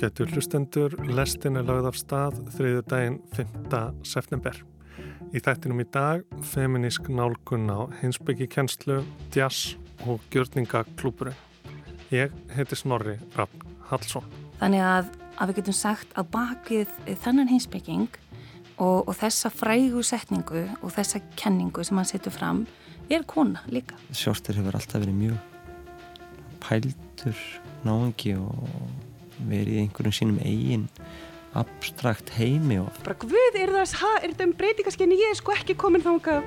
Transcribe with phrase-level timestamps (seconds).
[0.00, 3.88] Ágættur hlustendur, lestin er lagð af stað þriðu daginn 5.
[4.08, 4.54] september.
[5.36, 6.22] Í þættinum í dag,
[6.54, 9.02] feminísk nálgun á hinsbyggi kennslu,
[9.36, 9.74] jazz
[10.08, 11.36] og gjörningaklúpurinn.
[12.16, 14.24] Ég heiti Snorri Raffn Hallsson.
[14.62, 16.96] Þannig að, að við getum sagt að bakið
[17.26, 18.08] þennan hinsbygging
[18.78, 22.64] og, og þessa frægu setningu og þessa kenningu sem hann setur fram
[23.12, 24.00] er kona líka.
[24.16, 25.36] Sjóstur hefur alltaf verið mjög
[26.64, 27.46] pældur
[27.84, 29.09] náðungi og
[29.48, 30.88] verið í einhverjum sínum eigin
[31.58, 35.56] abstrakt heimi og bara hvað er það, ha, er þetta um breytingaskinni ég er sko
[35.56, 36.40] ekki komin þánga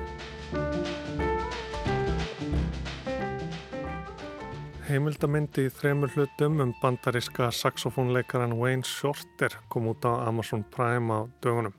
[4.84, 11.20] Heimildamindi í þremur hlutum um bandariska saxofónleikaran Wayne Shorter kom út á Amazon Prime á
[11.40, 11.72] dögunum.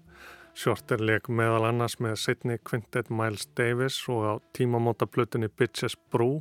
[0.55, 6.38] Shorter leik meðal annars með Sidney Quintet Miles Davis og á tímamóta blutinni Bitches Brew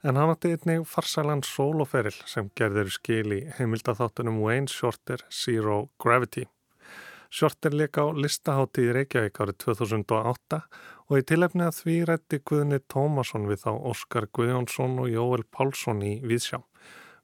[0.00, 6.46] en hann átti einnig farsælan soloferil sem gerður skil í heimildatháttunum Wayne Shorter Zero Gravity.
[7.28, 10.62] Shorter leik á listahátti í Reykjavík árið 2008
[11.10, 16.00] og í tilefni að því rætti Guðni Tómasson við þá Óskar Guðjónsson og Jóel Pálsson
[16.00, 16.62] í Víðsjá.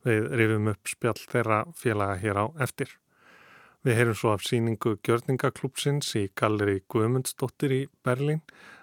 [0.04, 2.92] Við rifum upp spjall þeirra félaga hér á eftir.
[3.86, 8.40] Við heyrum svo af síningu Gjörningaklúpsins í Galleri Guðmundsdóttir í Berlín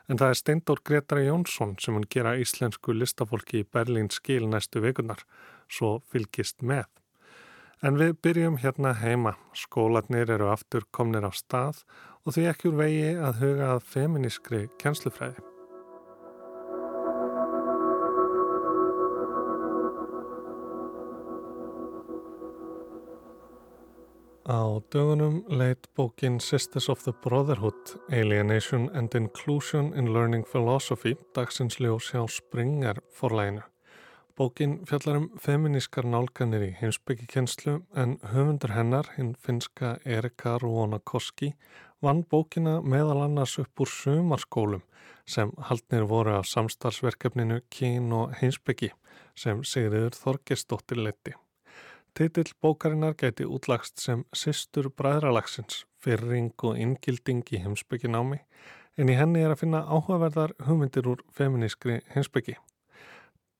[0.07, 4.79] en það er Steindór Gretari Jónsson sem hann gera íslensku listafólki í Berlín skil næstu
[4.79, 5.25] vikunar,
[5.67, 6.87] svo fylgist með.
[7.83, 9.35] En við byrjum hérna heima.
[9.51, 11.83] Skólanir eru aftur komnir á stað
[12.23, 15.52] og því ekki úr vegi að huga að feminískri kjenslufræði.
[24.53, 31.79] Á dögunum leitt bókin Sisters of the Brotherhood, Alienation and Inclusion in Learning Philosophy dagsins
[31.79, 33.63] ljós hjá Springer forlæginu.
[34.37, 41.55] Bókin fjallar um feminískar nálganir í heimsbyggikenslu en höfundur hennar, hinn finska Erika Ruona Koski,
[42.01, 44.83] vann bókina meðal annars upp úr sumarskólum
[45.25, 48.91] sem haldnir voru af samstarfsverkefninu Kín og heimsbyggi
[49.33, 51.33] sem Sigriður Þorgesdóttir leti.
[52.13, 58.37] Titill bókarinnar gæti útlagst sem Sistur bræðralagsins, fyrring og inngilding í heimsbygginámi
[58.97, 62.59] en í henni er að finna áhugaverðar hugmyndir úr feminískri heimsbyggi.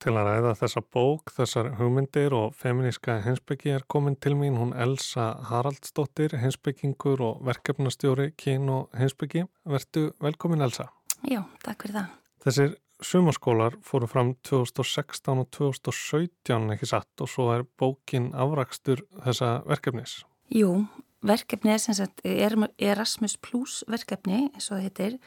[0.04, 4.76] Til að ræða þessa bók, þessar hugmyndir og feminíska heimsbyggi er komin til mín hún
[4.76, 9.46] Elsa Haraldsdóttir, heimsbyggingur og verkefnastjóri Kín og heimsbyggi.
[9.66, 10.90] Vertu velkomin Elsa.
[11.24, 12.18] Já, takk fyrir það.
[12.44, 19.62] Þessir sumarskólar fóru fram 2016 og 2017 ekki satt og svo er bókin afrakstur þessa
[19.68, 20.22] verkefnis.
[20.54, 20.86] Jú,
[21.26, 25.18] verkefni er sem sagt Erasmus Plus verkefni eins og það heitir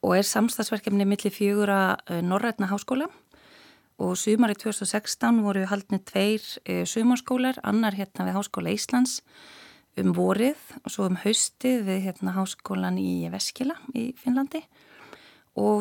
[0.00, 3.10] og er samstagsverkefni millir fjögur að Norrætna háskóla
[4.00, 9.18] og sumari 2016 voru haldnið tveir uh, sumarskólar, annar hérna við Háskóla Íslands
[10.00, 14.86] um vorið og svo um haustið við hérna háskólan í Veskila í Finnlandi og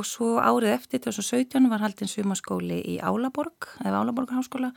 [0.07, 4.71] svo árið eftir 2017 var haldinn sumaskóli í Álaborg eða Álaborgarháskóla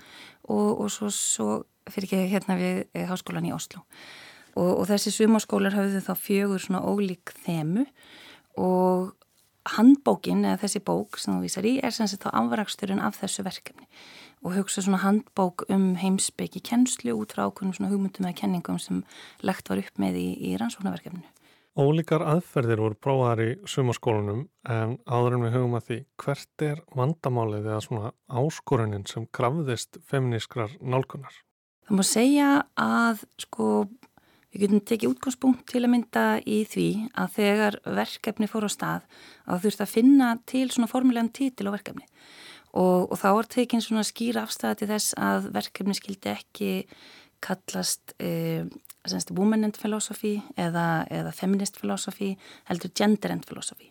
[0.49, 1.49] og, og svo, svo
[1.91, 3.83] fyrir ekki hérna við eh, háskólan í Oslo
[4.55, 7.87] og, og þessi sumaskólar hafðu þá fjögur svona ólík þemu
[8.61, 9.15] og
[9.77, 13.45] handbókin eða þessi bók sem þú vísar í er sem sagt þá afraksturinn af þessu
[13.47, 13.89] verkefni
[14.43, 19.05] og hugsa svona handbók um heimsbyggi kennslu út frá ákveðnum svona hugmyndum eða kenningum sem
[19.47, 21.29] legt var upp með í, í rannsóknarverkefninu.
[21.73, 26.83] Ólíkar aðferðir voru prófaðar í sumaskólanum en áður en við hugum að því hvert er
[26.99, 31.33] vandamálið eða svona áskorunin sem krafðist feminískrar nálgunar?
[31.89, 33.69] Það má segja að sko
[34.53, 39.07] við getum tekið útgangspunkt til að mynda í því að þegar verkefni fór á stað
[39.49, 42.05] að þurft að finna til svona formulegan títil á verkefni
[42.77, 46.73] og, og þá var tekinn svona skýra afstæða til þess að verkefni skildi ekki
[47.43, 48.65] kallast eh,
[49.31, 52.37] woman and philosophy eða, eða feminist philosophy
[52.71, 53.91] heldur gender and philosophy.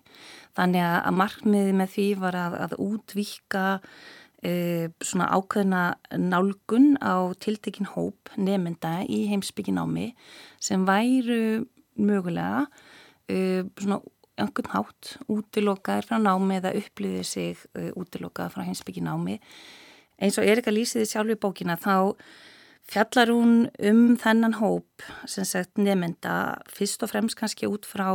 [0.57, 3.65] Þannig að, að markmiði með því var að, að útvíka
[4.43, 5.83] eh, svona ákveðna
[6.17, 10.11] nálgun á tiltekin hóp nefnda í heimsbygginámi
[10.59, 11.67] sem væru
[11.99, 12.65] mögulega
[13.27, 14.01] eh, svona
[14.39, 19.37] einhvern hátt útilokaður frá námi eða upplýðið sig uh, útilokaður frá heimsbygginámi
[20.21, 22.23] eins og Erika lýsiði sjálf í bókina þá
[22.91, 28.09] fjallar hún um þennan hóp sem sagt nefnda fyrst og fremst kannski út frá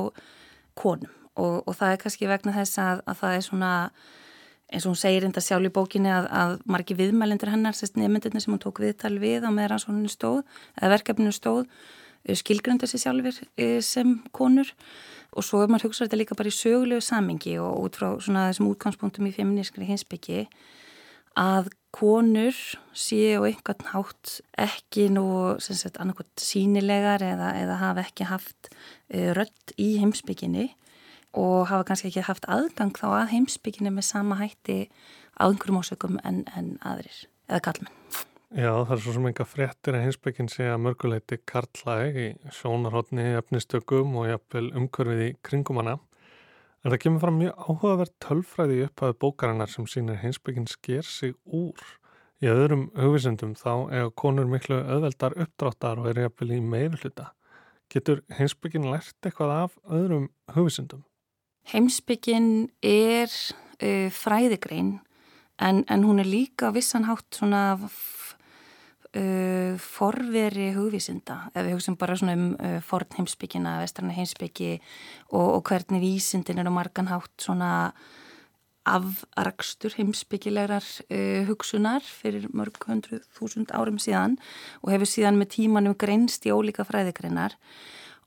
[0.77, 1.13] konum.
[1.37, 3.73] Og, og það er kannski vegna þess að, að það er svona
[4.73, 8.41] eins og hún segir enda sjálf í bókinni að, að margi viðmælendur hennar, sérst nefndirna
[8.43, 10.43] sem hún tók viðtal við á meðan svona stóð
[10.75, 11.67] eða verkefninu stóð
[12.25, 14.73] eh, skilgrönda sér sjálfur eh, sem konur.
[15.37, 18.49] Og svo er maður hugsað þetta líka bara í sögulegu samingi og út frá svona
[18.49, 20.47] þessum útgangspunktum í feminískri hinsbyggi
[21.37, 22.57] að konur
[22.97, 29.95] séu einhvern hátt ekki nú annarkot sínilegar eða, eða hafa ekki haft uh, rödd í
[30.01, 30.71] heimsbygginni
[31.37, 34.87] og hafa kannski ekki haft aðgang þá að heimsbygginni með sama hætti
[35.37, 37.93] á einhverjum ósökum en, en aðrir eða kallmenn.
[38.57, 43.25] Já, það er svo sem enga frettir að hinsbygginn sé að mörguleiti karlæg í sjónarhóttni,
[43.41, 45.97] efnistökum og jafnvel umkörfið í kringum hana.
[46.87, 51.33] En það kemur fram mjög áhugaverð tölfræði upp að bókarinnar sem sínir hinsbygginn sker sig
[51.43, 51.81] úr.
[52.39, 57.33] Í öðrum hugvísendum þá er konur miklu öðveldar uppdráttar og er jafnvel í meirfluta.
[57.91, 61.03] Getur hinsbygginn lært eitthvað af öðrum hugvísendum?
[61.73, 65.01] Heimsbygginn er uh, fræðigrein
[65.59, 67.81] en, en hún er líka vissanhátt svona
[69.17, 74.77] uh, forveri hugvísinda, ef við hugsim bara svona um uh, forn heimsbyggina, vestrana heimsbyggi
[75.33, 77.73] og, og hvernig vísindin er á marganhátt svona
[78.87, 84.39] afrakstur heimsbyggilegar uh, hugsunar fyrir mörg hundru þúsund árum síðan
[84.83, 87.59] og hefur síðan með tímanum greinst í ólíka fræðigreinar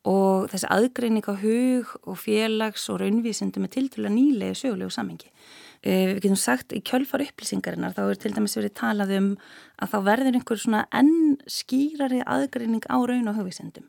[0.10, 4.92] og þessi aðgreining á hug og félags og raunvísindum er til til að nýlega sögulegu
[4.92, 5.32] samengi.
[5.80, 9.30] Eh, við getum sagt í kjölfar upplýsingarinnar þá er til dæmis verið talað um
[9.80, 13.86] að þá verður einhver svona enn skýrari aðgreining á raun og hugvísendum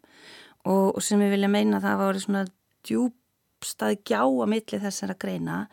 [0.71, 2.45] og, og sem við vilja meina það var svona
[2.87, 5.65] djúbstað gjá að milli þessara greina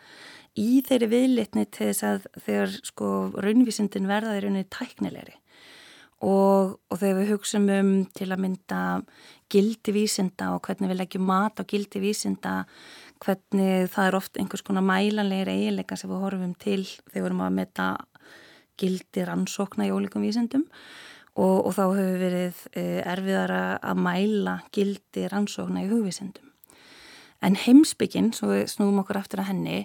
[0.58, 5.38] í þeirri viðlitni til þess að þegar sko raunvísindin verða í rauninni tæknilegri.
[6.26, 8.80] Og, og þegar við hugsaum um til að mynda
[9.54, 12.54] gildi vísinda og hvernig við leggjum mat á gildi vísinda
[13.24, 17.44] hvernig það er oft einhvers konar mælanlegir eiginleika sem við horfum til þegar við erum
[17.46, 17.88] að metta
[18.78, 20.68] gildi rannsókna í ólíkum vísindum.
[21.38, 26.48] Og, og þá hefur verið eh, erfiðara að mæla gildi rannsókna í hugvísindum.
[27.46, 29.84] En heimsbygginn, svo við snúum okkur aftur að henni,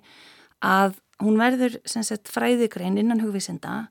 [0.65, 3.91] að hún verður sagt, fræðigrein innan hugvísinda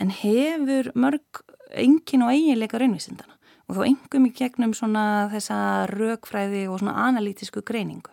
[0.00, 3.36] en hefur mörg engin og eiginleika raunvísindana
[3.70, 5.58] og þá engum í gegnum svona þessa
[5.90, 8.12] rökfræði og svona analítisku greiningu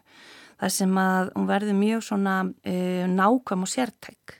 [0.57, 4.38] þar sem að hún verður mjög svona uh, nákvæm og sértæk.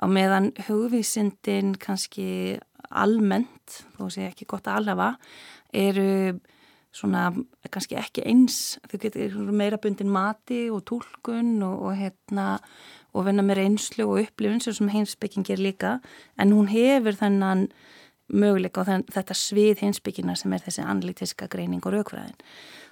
[0.00, 2.58] Á meðan hugvísindin kannski
[2.90, 5.14] almennt, þó sé ekki gott að alhafa,
[5.74, 6.36] eru
[6.94, 7.28] svona
[7.72, 12.46] kannski ekki eins, þau getur meira bundin mati og tólkun og, og hérna
[13.14, 15.98] og vinna með reynslu og upplifun sem heimsbygging er líka.
[16.38, 17.68] En hún hefur þennan
[18.32, 22.38] möguleika á þetta svið hinsbyggina sem er þessi analítiska greining og raukfræðin.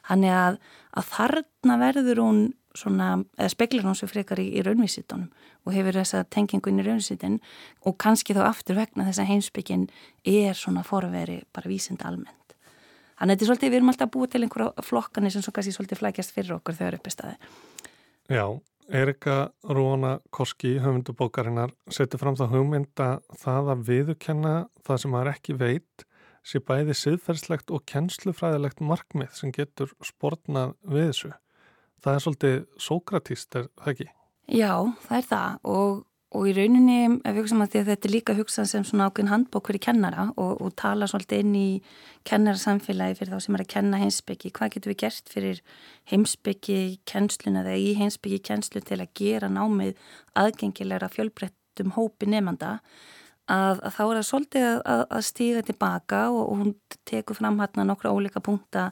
[0.08, 0.58] Þannig að,
[0.98, 2.42] að þarna verður hún
[2.78, 3.08] svona,
[3.38, 5.28] eða speklar hún svo frekar í, í raunvísitunum
[5.62, 7.38] og hefur þessa tengingun í raunvísitin
[7.86, 9.88] og kannski þá aftur vegna þess að heimsbyggin
[10.28, 12.56] er svona forveri bara vísind almennt.
[13.18, 15.74] Þannig að þetta er svolítið, við erum alltaf búið til einhverja flokkanir sem svo kannski
[15.76, 17.34] svolítið flækjast fyrir okkur þegar upp í staði.
[18.32, 18.46] Já,
[19.02, 23.10] Erika Róna Koski, höfundubókarinnar, setur fram það hugmynda
[23.44, 26.06] það að viðukenna það sem maður ekki veit
[26.46, 31.32] sé bæði siðferðslegt og kennslufræðilegt markmið sem getur spórnað við þessu.
[32.02, 34.08] Það er svolítið sókratíst, er það ekki?
[34.52, 34.74] Já,
[35.06, 36.00] það er það og
[36.32, 39.68] og í rauninni, ef við hugsaum að, þetta er líka hugsað sem svona ákveðin handbók
[39.68, 41.66] fyrir kennara og, og tala svolítið inn í
[42.28, 45.60] kennarsamfélagi fyrir þá sem er að kenna heimsbyggi, hvað getur við gert fyrir
[46.12, 46.78] heimsbyggi
[47.08, 50.00] kennsluna eða í heimsbyggi kennslu til að gera námið
[50.40, 52.78] aðgengilegra fjölbrettum hópi nefnda
[53.52, 56.72] að, að þá er það svolítið að, að stíga tilbaka og, og hún
[57.08, 58.88] tekur fram hérna nokkra ólika punkta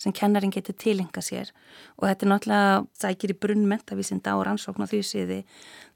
[0.00, 1.52] sem kennarin getur tilenga sér.
[1.98, 5.40] Og þetta er náttúrulega sækir í brunn mentavísinda og rannsókn á því siði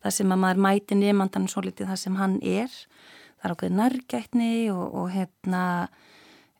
[0.04, 2.80] þar sem að maður mæti nefndanum svolítið þar sem hann er.
[3.37, 5.64] Það er okkur nærgætni og, og hérna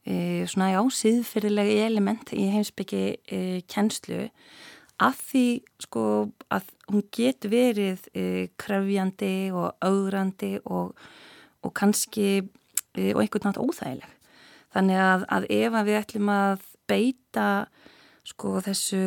[0.05, 4.27] e, svona já, síðfyrirlegi element í heimsbyggi e, kennslu.
[4.97, 5.47] Að því
[5.85, 6.03] sko
[6.53, 8.27] að hún getur verið e,
[8.61, 10.97] krefjandi og augrandi og
[11.67, 14.15] og kannski e, og einhvern nátt óþægileg.
[14.77, 17.49] Þannig að, að ef að við ætlum að beita
[18.27, 19.03] sko þessu,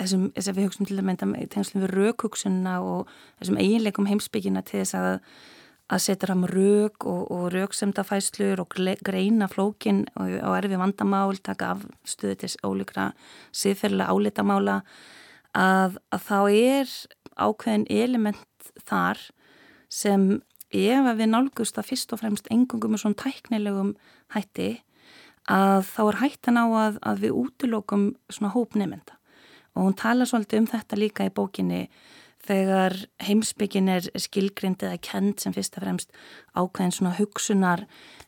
[0.00, 4.62] þessum, þess að við hugsaum til að mynda tengslum við raukhugsunna og þessum eiginleikum heimsbyggina
[4.64, 5.10] til þess að
[5.92, 11.74] að setja fram rauk og, og rauksemdafæslur og greina flókin og, og erfi vandamál, taka
[11.74, 13.10] af stuði til ólíkra
[13.52, 14.78] siðferðilega álitamála
[15.58, 16.94] að, að þá er
[17.36, 19.20] ákveðin element þar
[19.92, 20.26] sem
[20.72, 23.94] ef við nálgust að fyrst og fremst engungum með svona tæknilegum
[24.34, 24.70] hætti
[25.50, 29.18] að þá er hættan á að, að við útilokum svona hópnefnda
[29.72, 31.86] og hún tala svolítið um þetta líka í bókinni
[32.42, 36.12] þegar heimsbyggin er skilgrind eða kend sem fyrst og fremst
[36.58, 37.84] ákveðin svona hugsunar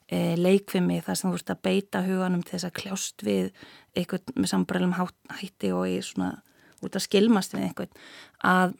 [0.07, 3.51] e, leikvimi þar sem þú ert að beita huganum til þess að kljást við
[3.95, 4.97] eitthvað með sambrælum
[5.41, 6.37] hætti og í svona
[6.85, 8.05] út að skilmast við eitthvað
[8.47, 8.77] að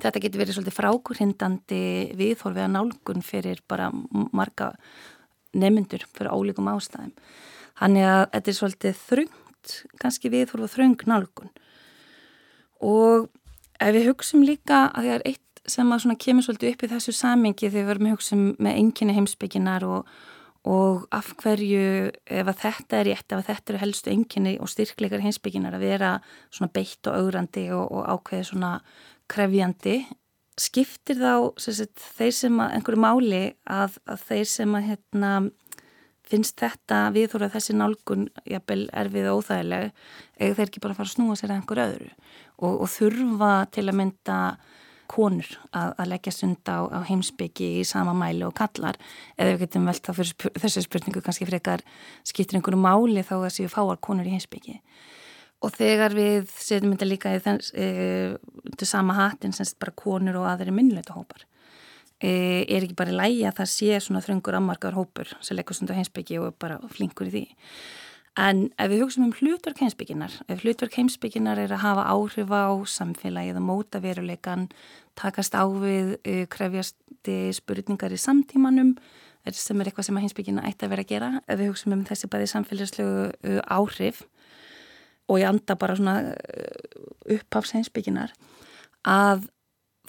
[0.00, 1.82] þetta getur verið svolítið frákurhindandi
[2.18, 3.90] viðhorfið að nálgun fyrir bara
[4.34, 4.72] marga
[5.54, 7.14] nemyndur fyrir ólíkum ástæðum.
[7.78, 11.54] Þannig að þetta er svolítið þröngt, kannski viðhorfið þröng nálgun.
[12.84, 13.30] Og
[13.80, 17.14] ef við hugsim líka að það er eitt sem að kemur svolítið upp í þessu
[17.16, 20.10] samingi þegar við verum að hugsa með enginni heimsbygginar og,
[20.68, 24.70] og af hverju ef að þetta er rétt, ef að þetta eru helstu enginni og
[24.72, 26.12] styrkleikar heimsbygginar að vera
[26.50, 28.74] svona beitt og augrandi og, og ákveði svona
[29.34, 29.98] krefjandi
[30.60, 35.32] skiptir þá sagt, þeir sem að einhverju máli að, að þeir sem að hérna,
[36.24, 39.90] finnst þetta viðhóra þessi nálgun jafnvel erfið og óþægileg
[40.38, 43.84] eða þeir ekki bara fara að snúa sér að einhverju öðru og, og þurfa til
[43.88, 44.38] að mynda
[45.10, 48.96] konur að, að leggja sund á, á heimsbyggi í sama mæli og kallar
[49.36, 51.84] eða við getum velt þá fyrir þessu spurningu kannski frekar
[52.24, 54.78] skiptir einhverju máli þá að séu fáar konur í heimsbyggi
[55.64, 57.88] og þegar við setjum þetta líka í þess e,
[58.76, 61.46] til sama hatin semst bara konur og aðri minnleita hópar
[62.20, 65.76] e, er ekki bara í lægi að það sé svona þröngur ammarkaður hópur sem leggur
[65.76, 67.44] á heimsbyggi og er bara flinkur í því.
[68.34, 72.66] En ef við hugsaum um hlutverk heimsbygginar, ef hlutverk heimsbygginar er að hafa áhrif á
[72.90, 74.66] samfélagið og móta veruleikan,
[75.14, 78.96] takast á við uh, krefjasti spurningar í samtímanum,
[79.54, 82.30] sem er eitthvað sem heimsbyggina ætti að vera að gera, ef við hugsaum um þessi
[82.32, 84.24] bæði samfélagslegu uh, áhrif
[85.28, 88.34] og ég anda bara svona uh, uppháfs heimsbygginar,
[89.08, 89.48] að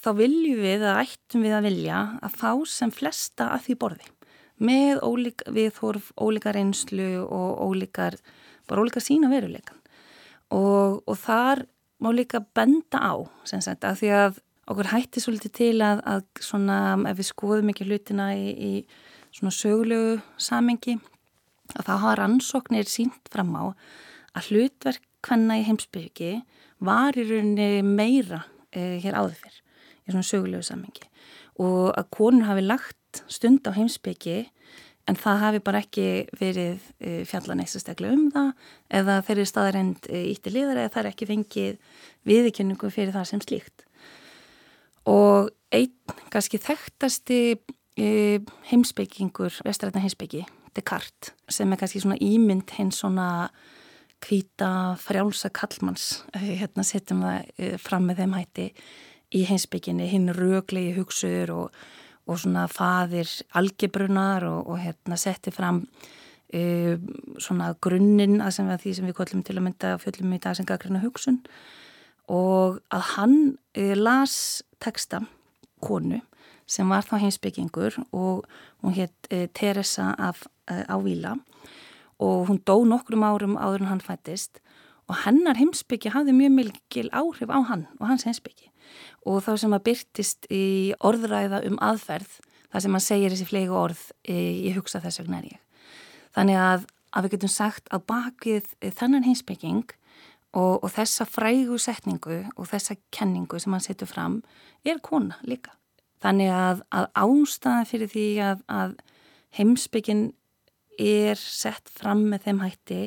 [0.04, 4.10] þá viljum við, að ættum við að vilja að fá sem flesta að því borði.
[4.56, 8.16] Með ólík, viðhorf, ólíkar einslu og ólíkar,
[8.68, 9.76] bara ólíkar sína veruleikan
[10.54, 11.64] og, og þar
[12.02, 13.14] má líka benda á
[13.48, 16.78] sem sagt að því að okkur hætti svolítið til að, að svona
[17.10, 18.72] ef við skoðum ekki hlutina í, í
[19.34, 20.96] svona sögulegu samengi
[21.74, 23.64] að það hafa rannsóknir sínt fram á
[24.36, 26.32] að hlutverk hvenna í heimsbyggi
[26.86, 29.62] var í rauninni meira eh, hér áður fyrr
[30.06, 31.08] í svona sögulegu samengi
[31.62, 34.44] og að konur hafi lagt stund á heimsbyggi
[35.06, 36.06] en það hafi bara ekki
[36.38, 38.50] verið e, fjallan eitthvað um það
[39.00, 43.42] eða þeirri staðarind ítti e, liðar eða það er ekki fengið viðkynningu fyrir það sem
[43.44, 43.86] slíkt.
[45.06, 48.08] Og einn kannski þekktasti e,
[48.72, 50.42] heimsbyggingur, vestrætna heimsbyggi,
[50.76, 53.28] Descartes, sem er kannski svona ímynd hins svona
[54.24, 54.70] hvita
[55.02, 58.66] frjálsa kallmanns, hérna setjum það fram með þeim hætti
[59.36, 61.78] í heimsbygginni, hinn röglegi hugsuður og
[62.26, 66.94] og svona faðir algebrunar og, og hérna setti fram uh,
[67.42, 70.58] svona grunninn að sem við, því sem við kollum til að mynda fjöllum í dag
[70.58, 71.40] sem gaggrina hugsun.
[72.32, 75.22] Og að hann uh, las texta
[75.84, 76.20] konu
[76.66, 78.46] sem var þá heimsbyggingur og
[78.82, 81.36] hún hétt uh, Teresa af Ávila.
[81.36, 81.66] og
[82.48, 84.62] hún dó nokkrum árum áður en hann fættist
[85.06, 88.70] og hennar heimsbyggi hafði mjög mikil áhrif á hann og hans heimsbyggi
[89.26, 90.64] og þá sem að byrtist í
[91.04, 92.38] orðræða um aðferð,
[92.70, 95.62] það sem að segir þessi flegu orð, ég hugsa þess vegna er ég.
[96.36, 98.68] Þannig að, að við getum sagt að bakið
[98.98, 99.96] þennan heimsbygging
[100.56, 104.40] og, og þessa frægu setningu og þessa kenningu sem hann setur fram
[104.86, 105.74] er kona líka.
[106.22, 108.96] Þannig að, að ástæða fyrir því að, að
[109.58, 110.26] heimsbyggin
[110.98, 113.00] er sett fram með þeim hætti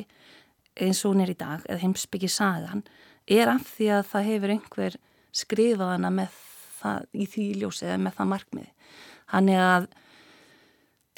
[0.80, 2.84] eins og hún er í dag, eða heimsbyggi sagan,
[3.30, 4.96] er af því að það hefur einhver
[5.36, 6.36] skrifa hana með
[6.80, 8.70] það í því ljósi eða með það markmiði.
[9.30, 9.88] Þannig að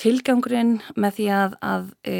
[0.02, 2.16] tilgangurinn með því að, að e,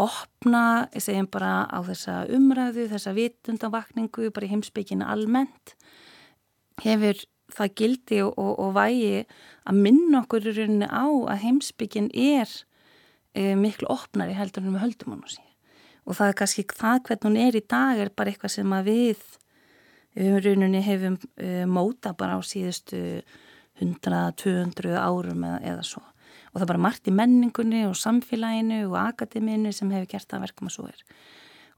[0.00, 0.62] opna,
[0.94, 5.74] ég segjum bara á þessa umræðu, þessa vitundavakningu, bara heimsbyggina almennt,
[6.84, 9.24] hefur það gildi og, og, og vægi
[9.66, 12.50] að minna okkur í rauninni á að heimsbyggin er
[13.60, 15.52] miklu opnari heldur en við höldum hann á síðan.
[16.06, 18.88] Og það er kannski það hvernig hún er í dag er bara eitthvað sem að
[18.92, 19.24] við
[20.16, 23.20] við rauninni hefum uh, móta bara á síðustu
[23.82, 28.96] 100-200 árum eða, eða svo og það er bara margt í menningunni og samfélaginu og
[29.02, 31.02] akademíinu sem hefur gert það verkum að svo er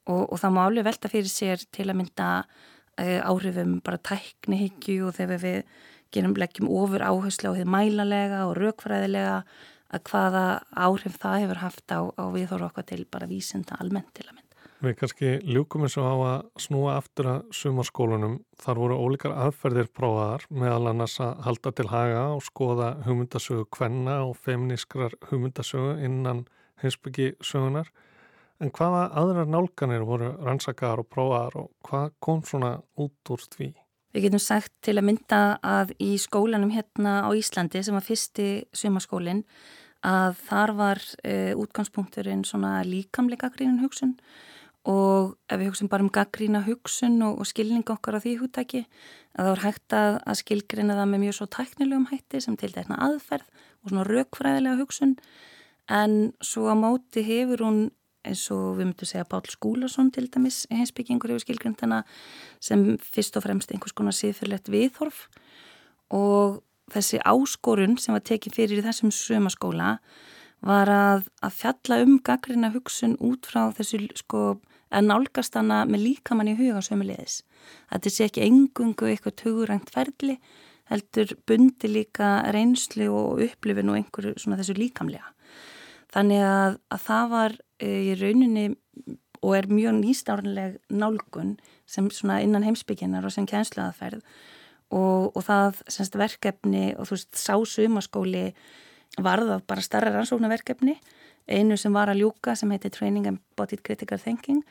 [0.07, 5.09] og, og það má alveg velta fyrir sér til að mynda uh, áhrifum bara tæknihyggju
[5.09, 5.59] og þegar við
[6.15, 9.43] gerum leggjum ofur áherslu á því mælalega og raukfræðilega
[9.95, 10.45] að hvaða
[10.77, 14.45] áhrif það hefur haft á, á viðhóru okkar til bara vísinda almennt til að mynda.
[14.79, 18.37] Við kannski ljúkum eins og á að snúa aftur að sumarskólunum.
[18.63, 24.21] Þar voru ólíkar aðferðir prófaðar meðal annars að halda til haga og skoða hugmyndasögu kvenna
[24.29, 26.45] og femnískrar hugmyndasögu innan
[26.85, 27.91] heimsbyggi sögunar.
[28.63, 33.73] En hvaða aðrar nálganir voru rannsakar og prófaðar og hvað kom svona út úr því?
[34.15, 38.49] Við getum sagt til að mynda að í skólanum hérna á Íslandi sem var fyrsti
[38.73, 39.43] sumarskólinn
[40.07, 44.15] að þar var e, útgangspunkturinn svona líkamleika grínin hugsun.
[44.89, 48.87] Og ef við hugsim bara um gaggrína hugsun og, og skilning okkar á því húttæki
[49.37, 52.73] að það er hægt að, að skilgrina það með mjög svo tæknilegum hætti sem til
[52.73, 55.17] þetta aðferð og svona raukfræðilega hugsun.
[55.89, 57.83] En svo að móti hefur hún
[58.29, 62.03] eins og við myndum segja Pál Skúlason til dæmis heimsbyggingur hefur skilgrindina
[62.61, 65.27] sem fyrst og fremst einhvers konar síðfyrlegt viðhorf
[66.15, 69.99] og þessi áskorun sem var tekið fyrir í þessum sömaskóla
[70.65, 74.59] var að, að fjalla um gaggrina hugsun út frá þessu sko
[74.89, 77.43] að nálgast hana með líkamann í huga sömulegis.
[77.93, 80.39] Þetta sé ekki engungu eitthvað tugurænt ferli
[80.89, 85.29] heldur bundi líka reynslu og upplifin og einhverju svona þessu líkamlega.
[86.15, 88.67] Þannig að, að það var e, í rauninni
[89.39, 91.57] og er mjög nýstárnleg nálgun
[91.89, 94.23] sem svona innan heimsbyggjarnar og sem kjænslaðaferð
[94.91, 98.49] og, og það semst verkefni og þú veist sá sumaskóli
[99.19, 100.99] varða bara starra rannsóknarverkefni.
[101.49, 104.63] Einu sem var að ljúka sem heitir Training Embodied Critical Thinking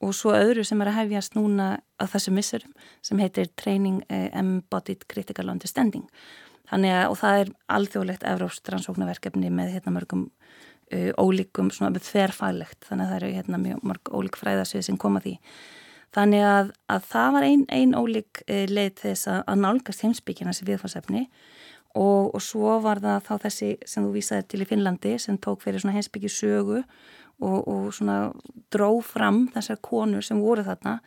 [0.00, 4.28] og svo öðru sem er að hefjast núna á þessu missurum sem heitir Training eh,
[4.38, 6.06] Embodied Critical Understanding.
[6.70, 10.28] Þannig að og það er alþjóðlegt evróst rannsóknarverkefni með hérna mörgum
[10.90, 15.36] ólíkum svona þverfælegt þannig að það eru hérna mjög mörg ólík fræðasvið sem koma því.
[16.10, 20.54] Þannig að, að það var ein, ein ólík uh, leið þess að, að nálgast heimsbyggina
[20.56, 21.24] sem viðfarsefni
[21.94, 25.62] og, og svo var það þá þessi sem þú vísaði til í Finnlandi sem tók
[25.62, 26.80] fyrir svona hensbyggi sögu
[27.40, 28.18] og, og svona
[28.74, 30.98] dró fram þessar konur sem voru þarna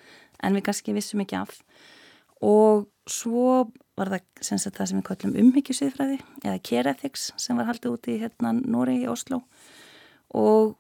[0.44, 1.60] en við kannski vissum ekki af
[2.44, 7.60] og svo var það sem sagt, það sem við kallum umhyggjusviðfræði eða care ethics sem
[7.60, 9.44] var haldið úti í hérna Nóri í Oslo
[10.34, 10.80] og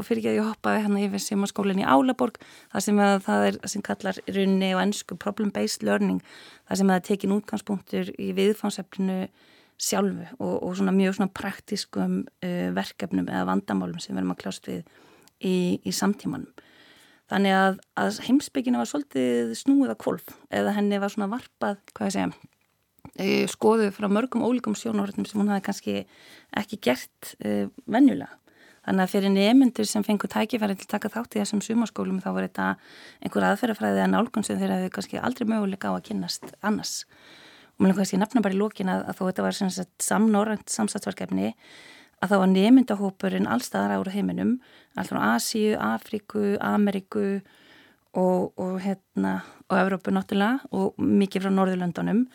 [0.00, 2.38] og fyrir ekki að ég hoppaði hérna yfir sem á skólinn í Álaborg
[2.72, 6.96] það sem að það er sem kallar runni og ennsku problem-based learning það sem að
[6.96, 9.18] það tekin útgangspunktur í viðfánseflinu
[9.80, 14.68] sjálfu og, og svona mjög svona praktiskum uh, verkefnum eða vandamálum sem verðum að kljást
[14.68, 14.82] við
[15.40, 15.54] í,
[15.84, 16.50] í samtímanum.
[17.30, 22.08] Þannig að, að heimsbyggina var svolítið snúið að kvolf eða henni var svona varpað, hvað
[22.08, 22.30] ég segja,
[23.12, 25.96] uh, skoðuð frá mörgum ólíkum sjónahortum sem hún hafi kannski
[26.58, 28.32] ekki gert uh, venjulega.
[28.80, 32.30] Þannig að fyrir nemyndur sem fengur tækifæri til að taka þátt í þessum sumaskólum þá
[32.32, 32.68] var þetta
[33.20, 37.02] einhver aðferðafræði að nálgun sem þeir hefði kannski aldrei möguleika á að kynast annars.
[37.76, 39.58] Og mér kannski nefna bara í lókin að, að þó þetta var
[40.08, 41.52] samnorrand samsatsverkefni
[42.20, 44.58] að þá var nemyndahópurinn allstaðar ára heiminum,
[44.98, 47.40] alltaf á Asíu, Afríku, Ameriku
[48.12, 52.26] og, og hérna og Evrópu náttúrulega og mikið frá Norðurlöndunum.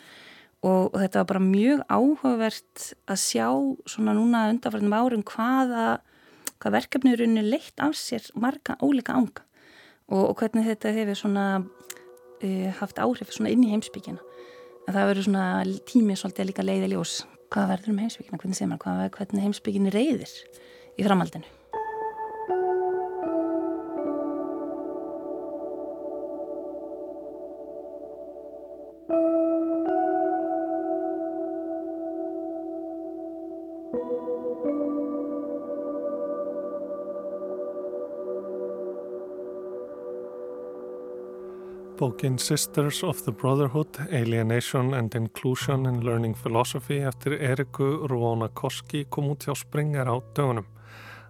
[0.66, 3.48] Og, og þetta var bara mjög áhugavert að sjá
[3.86, 6.00] svona núna undanfarnum árum hvaða
[6.66, 9.44] hvað verkefni eru leitt af sér marga ólika ánga
[10.10, 14.22] og, og hvernig þetta hefur svona uh, haft áhrif svona inn í heimsbyggina
[14.86, 15.46] að það verður svona
[15.90, 17.20] tími svolítið líka leiði ljós
[17.56, 18.58] hvað verður um heimsbyggina, hvernig
[19.16, 20.34] hvernig heimsbyggina reyðir
[21.00, 21.55] í framhaldinu
[41.98, 49.06] Bókin Sisters of the Brotherhood, Alienation and Inclusion in Learning Philosophy eftir Eriku Rúóna Koski
[49.10, 50.66] kom út hjá Springer á dögunum.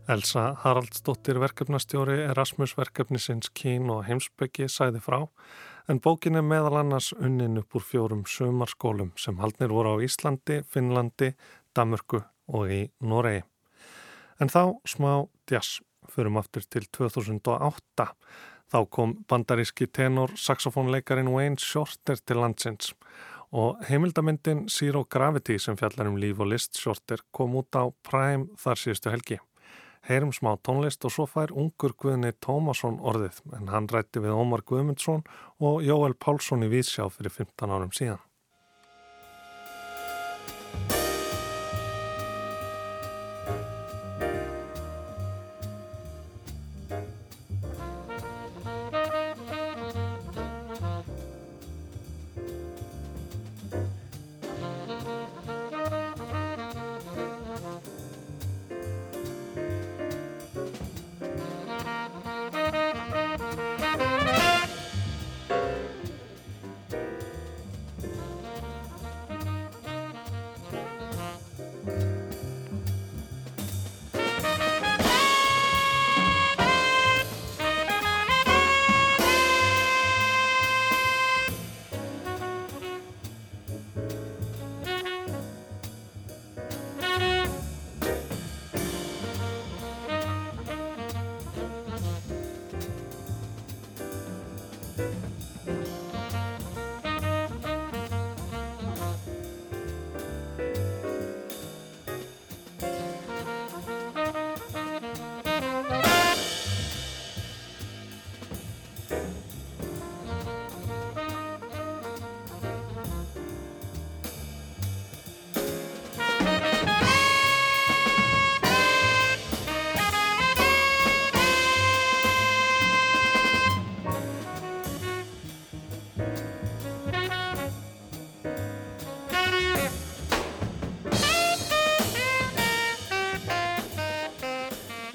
[0.10, 5.20] Elsa Haraldsdóttir verkefnastjóri Erasmus verkefnisins Kín og Heimsbyggi sæði frá
[5.88, 10.64] en bókin er meðal annars unnin upp úr fjórum sömarskólum sem haldnir voru á Íslandi,
[10.66, 11.36] Finnlandi,
[11.76, 13.46] Damurku og í Noregi.
[14.42, 18.10] En þá smá djass, förum aftur til 2008
[18.72, 22.94] Þá kom bandaríski tenor saxofónleikarin Wayne Shorter til landsins
[23.56, 28.50] og heimildamindin Zero Gravity sem fjallar um líf og list Shorter kom út á Prime
[28.60, 29.40] þar síðustu helgi.
[30.06, 34.66] Heyrum smá tónlist og svo fær ungur Guðni Tómasson orðið en hann rætti við Ómar
[34.66, 35.24] Guðmundsson
[35.62, 38.25] og Jóel Pálsson í Vísjá fyrir 15 árum síðan.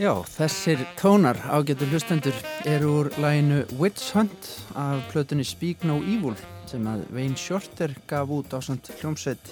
[0.01, 6.33] Já, þessir tónar ágættur hlustendur eru úr læginu Witch Hunt af plötunni Speak No Evil
[6.71, 9.51] sem að Wayne Shorter gaf út á samt hljómsveit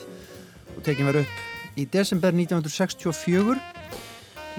[0.73, 3.59] og tekinn var upp í desember 1964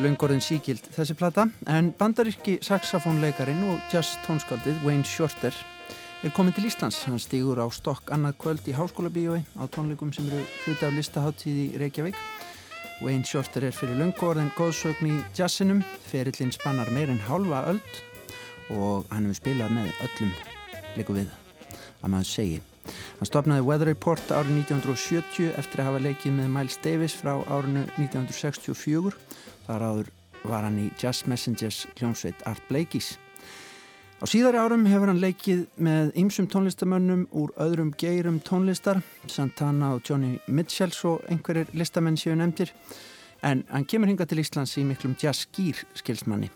[0.05, 5.57] laungorðin síkild þessi plata en bandaríski saxofónleikarin og jazz tónskaldið Wayne Shorter
[6.21, 7.01] er komin til Íslands.
[7.09, 10.93] Hann stýgur á stokk annað kvöld í háskóla bíói á tónleikum sem eru hluti af
[10.93, 12.21] listaháttíð í Reykjavík
[12.99, 17.99] Wayne Shorter er fyrir lungorðin góðsögn í jazzinum, ferillin spannar meirinn hálfa öld
[18.75, 20.33] og hann hefur spilað með öllum
[20.97, 21.29] líku við
[22.03, 22.59] að maður segi.
[23.21, 27.85] Hann stopnaði Weather Report árið 1970 eftir að hafa leikið með Miles Davis frá árinu
[27.95, 29.15] 1964.
[29.69, 33.15] Þar áður var hann í Jazz Messengers hljómsveit Art Blakey's.
[34.19, 38.97] Á síðari árum hefur hann leikið með ymsum tónlistamönnum úr öðrum geirum tónlistar,
[39.31, 42.73] Santana og Johnny Mitchell og einhverjir listamenn séu nefndir,
[43.47, 46.49] en hann kemur hinga til Íslands í miklum jazzgýr skilsmanni.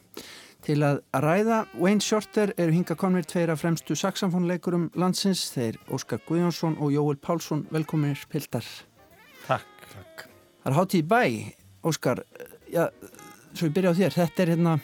[0.67, 6.76] Til að ræða Wayne Shorter eru hinga konver tveira fremstu saxofónleikurum landsins, þeir Óskar Guðjónsson
[6.84, 8.67] og Jóel Pálsson, velkominir Pildar.
[9.45, 9.88] Takk.
[9.93, 10.26] Takk.
[10.65, 11.23] Það er hátíð bæ,
[11.88, 12.26] Óskar,
[12.67, 12.89] já,
[13.54, 14.76] svo ég byrja á þér, þetta er hérna,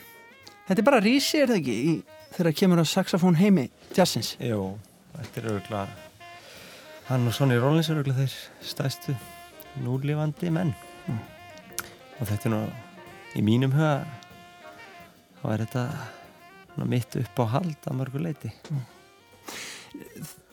[0.70, 4.76] þetta er bara rísi, er það ekki, í þegar kemur á saxofón heimi jazzins Jó,
[5.16, 5.88] þetta er örgulega
[7.10, 9.16] hann og Sonny Rollins er örgulega þeir stæðstu
[9.84, 10.74] núlifandi menn
[11.08, 11.20] mm.
[12.20, 12.62] og þetta er nú
[13.40, 14.04] í mínum huga
[15.40, 18.86] þá er þetta mitt upp á hald að mörgu leiti mm.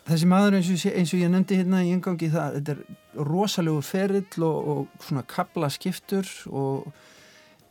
[0.07, 3.81] Þessi maður eins og, eins og ég nefndi hérna í engangi það, þetta er rosalegu
[3.83, 6.87] ferill og, og svona kabla skiptur og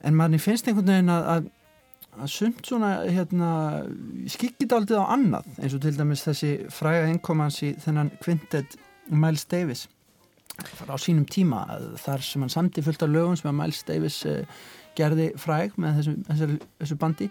[0.06, 1.48] en manni finnst einhvern veginn að, að
[2.22, 3.50] að sumt svona hérna,
[4.32, 8.78] skikkit aldrei á annað eins og til dæmis þessi fræga innkomans í þennan kvintet
[9.12, 9.86] Miles Davis.
[10.88, 11.66] Á sínum tíma
[12.00, 14.44] þar sem hann samti fullt af lögum sem að Miles Davis uh,
[14.96, 17.30] gerði fræg með þessu, þessu, þessu bandi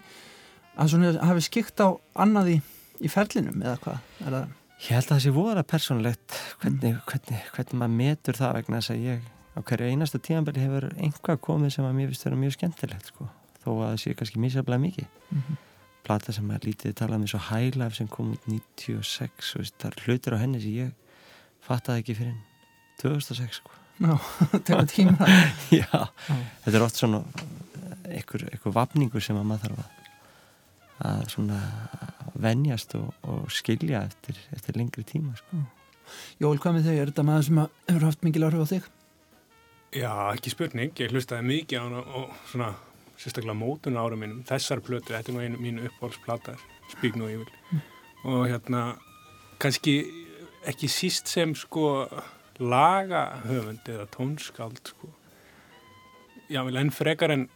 [0.75, 1.87] að svona hafi skikt á
[2.25, 2.57] annað í,
[3.01, 4.03] í ferlinum eða hvað?
[4.85, 7.01] Ég held að það sé voða persónlegt hvernig, mm.
[7.09, 11.41] hvernig, hvernig maður metur það vegna þess að ég á hverju einasta tíanbeli hefur einhvað
[11.47, 13.29] komið sem að mér finnst vera mjög skemmtilegt sko
[13.65, 15.57] þó að það sé kannski mísaflega mikið mm -hmm.
[16.07, 19.65] plata sem er lítið talað með um svo High Life sem kom út 96 og
[19.65, 20.91] það er hlutir á henni sem ég
[21.61, 22.35] fattaði ekki fyrir
[23.01, 24.17] 2006 sko Já,
[24.51, 25.27] þetta er tíma
[25.81, 26.07] Já, Já,
[26.63, 27.23] þetta er oft svona
[28.05, 29.95] einhver, einhver vapningur sem að maður þarf að
[31.03, 31.59] að svona
[32.39, 35.63] venjast og, og skilja eftir, eftir lengri tíma sko.
[36.39, 36.95] Jól, hvað með þau?
[36.95, 38.89] Er þetta maður sem hefur haft mikið áhrif á þig?
[39.95, 42.69] Já, ekki spurning, ég hlustaði mikið á hana og svona
[43.19, 47.49] sérstaklega mótun ára minnum, þessar plötu, þetta er nú einu mínu uppbólsplatar, Spík nú yfir
[47.49, 47.83] mm.
[48.29, 48.81] og hérna
[49.61, 49.95] kannski
[50.69, 52.05] ekki síst sem sko
[52.61, 55.09] lagahöfund eða tónskáld sko
[56.49, 57.47] já, vel enn frekar en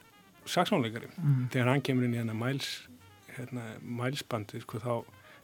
[0.49, 1.49] saxónleikari, mm.
[1.53, 2.71] þegar hann kemur inn í hérna Miles
[3.35, 4.93] hérna, Milesbandi sko þá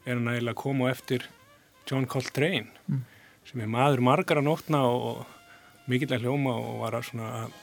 [0.05, 1.27] er hann eiginlega að koma eftir
[1.85, 3.03] John Coltrane mm.
[3.51, 5.25] sem er maður margar að nótna og
[5.91, 7.61] mikill að hljóma og var að svona að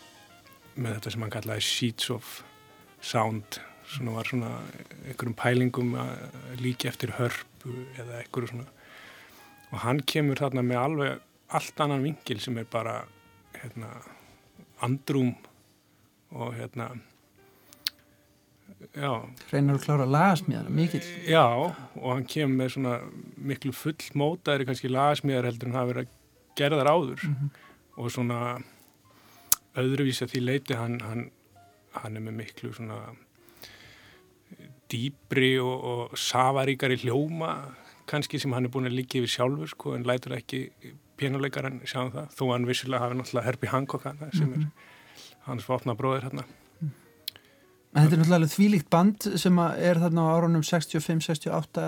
[0.76, 2.42] með þetta sem hann kallaði Sheets of
[3.02, 3.60] Sound
[3.92, 4.50] svona var svona
[5.06, 5.94] einhverjum pælingum
[6.60, 8.66] líki eftir hörpu eða einhverju svona.
[9.72, 13.02] Og hann kemur þarna með alveg allt annan vingil sem er bara
[13.58, 13.90] hérna
[14.82, 15.34] andrum
[16.32, 16.90] og hérna
[18.96, 19.12] já.
[19.50, 21.04] Hreinar og klára lagasmíðar, mikill.
[21.28, 21.44] Já,
[21.96, 22.98] og hann kemur með svona
[23.36, 26.16] miklu fullmótaðri kannski lagasmíðar heldur en það verið að
[26.60, 27.26] gera þar áður.
[27.28, 27.50] Mm -hmm.
[27.96, 28.38] og svona
[29.78, 31.28] öðruvísi að því leiti hann, hann,
[31.96, 32.98] hann er með miklu svona
[34.92, 37.54] dýbri og, og safaríkari hljóma
[38.10, 40.66] kannski sem hann er búin að líka yfir sjálfur sko, en lætur ekki
[41.20, 44.58] pjánuleikaran sjá um það, þó hann vissilega hafi náttúrulega Herbie Hancock hana, sem mm -hmm.
[44.58, 45.40] er mhm.
[45.46, 46.44] hans vopna bróðir hérna
[47.92, 51.82] En þetta er náttúrulega þvílíkt band sem er þarna á árunum 65-68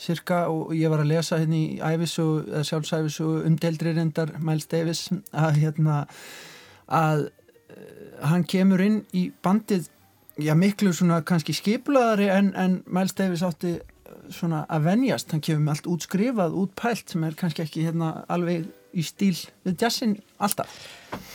[0.00, 5.60] cirka og ég var að lesa hérna í æfisu, sjálfsæfisu umdeldri reyndar Miles Davis að
[5.64, 6.06] hérna
[6.90, 9.88] að uh, hann kemur inn í bandið
[10.40, 13.78] já miklu svona kannski skipulaðari en, en Miles Davis átti
[14.30, 18.68] svona að venjast, hann kemur með allt útskrifað, útpælt sem er kannski ekki hérna alveg
[18.96, 20.70] í stíl við jazzin alltaf.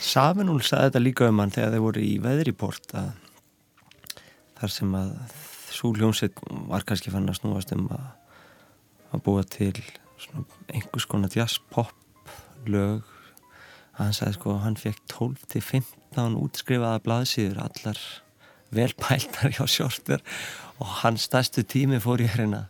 [0.04, 3.12] Safinúl saði þetta líka um hann þegar þeir voru í veðriport að
[4.60, 5.12] þar sem að
[5.76, 6.39] hljómsveit
[6.72, 8.06] var kannski fann að snúast um að,
[9.12, 9.74] að búa til
[10.72, 11.91] einhvers konar jazz-pop
[12.72, 13.14] lög að
[13.99, 18.01] hann sagði sko hann fekk 12-15 útskrifaða blaðsýður allar
[18.75, 20.23] velpæltar hjá sjórnir
[20.79, 22.62] og hans stærstu tími fór ég að reyna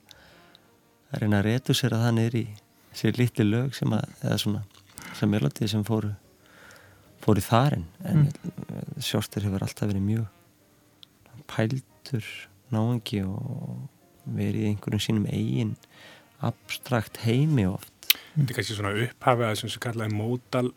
[1.11, 2.45] að reyna að retusera það í
[2.91, 4.63] þessi litli lög sem að, eða svona
[5.15, 6.13] sem melodið sem fóru
[7.25, 7.87] fóru þarinn.
[8.05, 9.01] En mm.
[9.01, 10.25] sjórnir hefur alltaf verið mjög
[11.49, 12.29] pæltur
[12.73, 13.85] náengi og
[14.35, 15.75] verið í einhverjum sínum eigin
[16.45, 17.93] abstrakt heimi oft.
[18.35, 20.71] Þetta er kannski svona upphafið að sem sem kallaði módal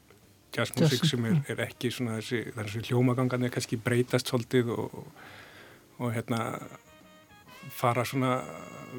[0.55, 5.01] jazzmusik sem er, er ekki svona þessi, þessi hljómagangarnir kannski breytast svolítið og,
[5.99, 6.43] og hérna
[7.75, 8.39] fara svona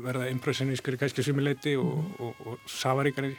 [0.04, 2.12] verða impressionískari kannski sumileiti og, mm.
[2.26, 3.34] og, og safaríkari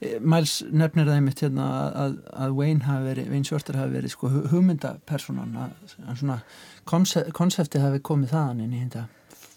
[0.00, 1.68] eh, Miles nefnir það einmitt hérna
[2.04, 6.40] að, að Wayne hafi verið, Wayne Shorter hafi verið sko hugmyndapersonan að svona
[6.86, 9.06] konsepti hafi komið þaðan inn í þetta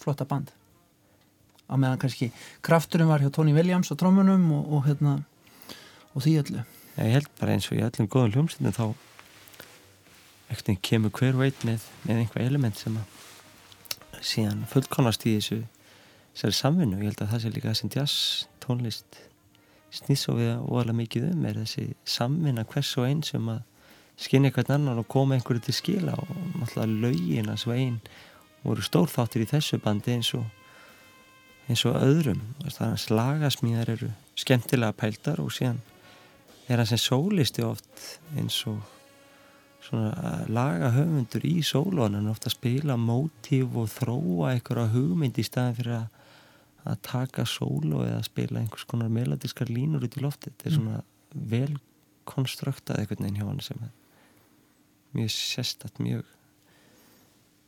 [0.02, 0.54] flotta band
[1.67, 2.32] á meðan kannski
[2.65, 5.20] krafturinn var hjá Tony Williams og trómunum og, og hérna
[6.18, 6.66] og því öllu.
[6.98, 8.86] Ég held bara eins og í öllum góðum hljómsveitinu þá
[10.50, 15.60] ekkert kemur hver veit með, með einhver element sem að síðan fullkonast í þessu
[16.34, 18.16] þessari samvinnu, ég held að það sé líka þessi jazz
[18.64, 19.20] tónlist
[19.94, 23.62] snýðs og við óalega mikið um er þessi samvinna hvers og einn sem að
[24.18, 28.00] skinni eitthvað annan og koma einhverju til skila og náttúrulega laugin að svo einn
[28.64, 30.48] voru stórþáttir í þessu bandi eins og
[31.68, 32.42] eins og öðrum.
[32.64, 35.82] Þannig að slagasmíðar eru skemmtilega pæltar og síðan
[36.68, 38.80] er það sem sólisti oft eins og
[39.88, 45.98] svona laga höfundur í sólónan ofta spila mótíf og þróa einhverja hugmynd í staðin fyrir
[46.02, 46.08] að,
[46.92, 50.82] að taka sóló eða spila einhvers konar melodiskar línur út í lofti þetta er mm.
[50.82, 51.78] svona vel
[52.28, 53.94] konstruktað einhvern veginn hjá hann sem er
[55.16, 56.26] mjög sérstatt mjög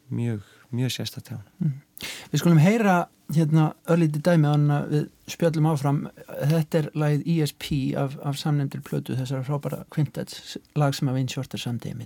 [0.10, 0.44] mjög,
[0.76, 1.78] mjög sérstatt hjá hann mm.
[2.32, 2.96] Við skulum heyra
[3.36, 6.00] hérna örlíti dæmi að við spjöllum áfram.
[6.50, 7.68] Þetta er lagið ESP
[8.00, 12.00] af, af samnefndir plötu þessara frábæra kvintets lag sem að vinn sjórtar samdegið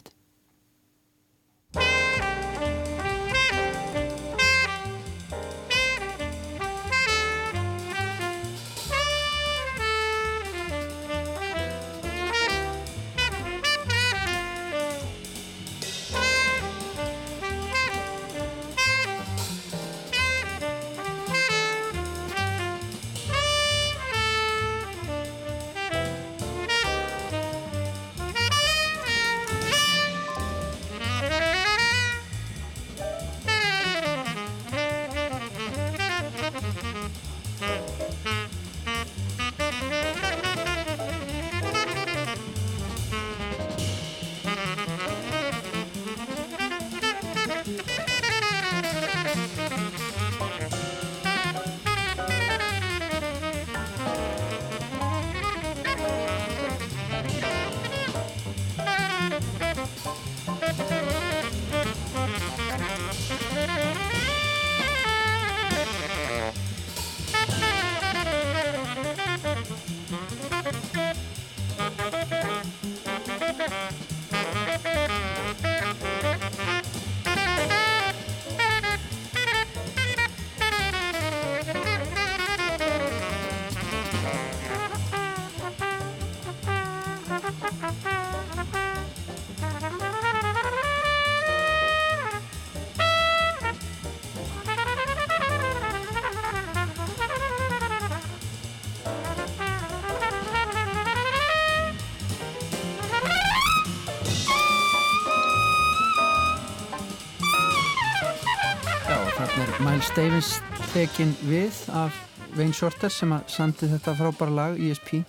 [109.63, 110.49] mitt Miles Davis
[110.91, 112.15] tekin við af
[112.57, 115.23] Wayne Shorter sem að sandi þetta frábæra lag ESP uh,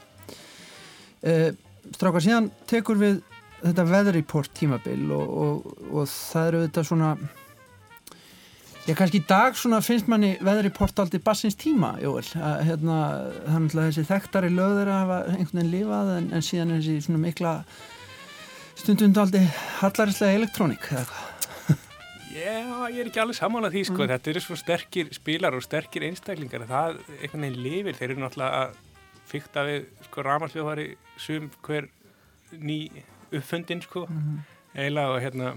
[1.22, 1.50] eh,
[1.94, 3.20] Strákar síðan tekur við
[3.60, 7.10] þetta Weather Report tímabil og, og, og það eru þetta svona
[8.84, 12.26] Já, kannski í dag finnst manni Weather Report aldrei bassins tíma, Jóel.
[12.36, 12.98] Hérna,
[13.46, 17.22] þannig að þessi þekktari löður hafa einhvern veginn lífað en, en síðan er þessi svona
[17.22, 17.54] mikla
[18.76, 19.46] stundum aldrei
[19.78, 21.33] hallarislega elektrónik eða eitthvað.
[22.34, 24.10] Já, ég er ekki alveg saman að því sko, mm.
[24.14, 26.66] þetta eru svo sterkir spilar og sterkir einstaklingar.
[26.70, 28.80] Það einhvern veginn lifir, þeir eru náttúrulega að
[29.30, 30.88] fykta við sko ramarsljóðari
[31.22, 31.86] sum hver
[32.58, 32.80] ný
[33.30, 34.08] uppfundin sko.
[34.10, 34.42] Mm
[34.74, 35.50] eiginlega og hérna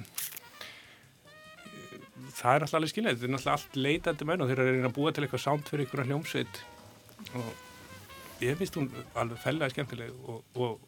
[2.38, 4.98] það er alltaf alveg skiljaðið, þetta er alltaf allt leitandi menn og þeir eru að
[4.98, 6.60] búa til eitthvað sánt fyrir einhverja hljómsveit.
[7.40, 10.84] Og ég finnst hún alveg fellega skemmtileg og, og,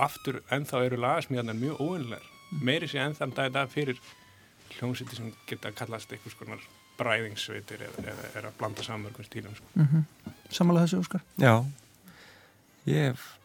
[0.00, 2.26] aftur ennþá eru lagasmíðanar mjög óunlegar
[2.64, 3.72] meiri sé ennþann dag í dag
[4.70, 6.62] fyrir hljómsveiti sem geta kallast einhvers konar
[7.00, 9.66] bræðingssveitir eða, eða er að blanda saman mörgum stílum sko.
[9.74, 10.32] Mm -hmm.
[10.50, 11.22] Samanlega þessu, Óskar?
[11.38, 11.66] Já,
[12.86, 13.38] ég hef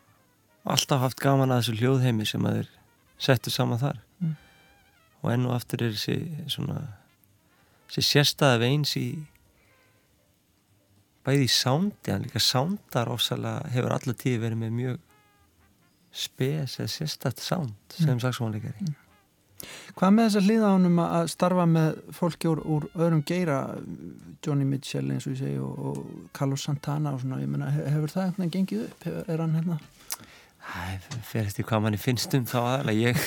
[0.63, 2.69] alltaf haft gaman að þessu hljóðheimi sem að þeir
[3.17, 4.35] settu saman þar mm.
[5.21, 6.81] og enn og aftur er þessi svona
[7.87, 9.25] þessi sérstæða veins í
[11.25, 14.99] bæði í sándi, hann líka sándar ofsalega hefur alla tíð verið með mjög
[16.11, 18.19] spes eða sérstætt sánd sem mm.
[18.19, 19.04] saxónleikari mm.
[19.95, 23.59] Hvað með þess að hlýða ánum að starfa með fólki úr, úr öðrum geira
[24.43, 28.11] Johnny Mitchell eins og ég segi og, og Carlos Santana og svona, ég menna, hefur
[28.11, 29.07] það eitthvað gengið upp?
[29.23, 29.79] Er hann hérna?
[30.65, 33.25] Það fer eftir hvað manni finnst um þá aðalega ég,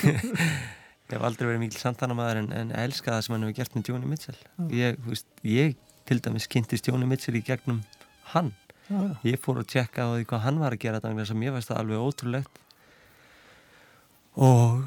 [1.08, 3.76] ég hef aldrei verið mikil Santana maður en, en elska það sem hann hefur gert
[3.76, 4.38] með Johnny Mitchell
[4.74, 5.76] ég, veist, ég
[6.08, 7.80] til dæmis kynntist Johnny Mitchell í gegnum
[8.34, 8.52] hann
[8.88, 9.14] já, já.
[9.30, 11.72] ég fór að tjekka á því hvað hann var að gera þannig að mér fannst
[11.72, 12.60] það alveg ótrúlegt
[14.48, 14.84] og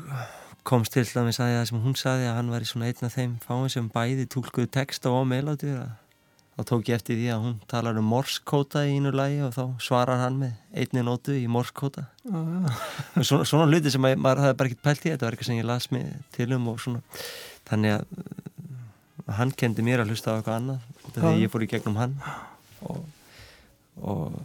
[0.67, 3.08] komst til að við sagði það sem hún sagði að hann var í svona einn
[3.08, 5.74] af þeim fáin sem bæði tólkuðu texta og melódi
[6.56, 9.63] þá tók ég eftir því að hún talar um morskóta í einu lagi og þá
[9.82, 12.67] svarar hann með einni nótu í morskóta ah,
[13.15, 13.24] ja.
[13.28, 15.62] svona, svona hluti sem að, maður hafði bara ekkert pælt í þetta var eitthvað sem
[15.62, 17.02] ég las mig til um og svona.
[17.71, 21.71] Þannig að uh, hann kendi mér að hlusta á eitthvað annað þegar ég fór í
[21.71, 22.15] gegnum hann.
[22.89, 23.02] Og,
[24.02, 24.39] og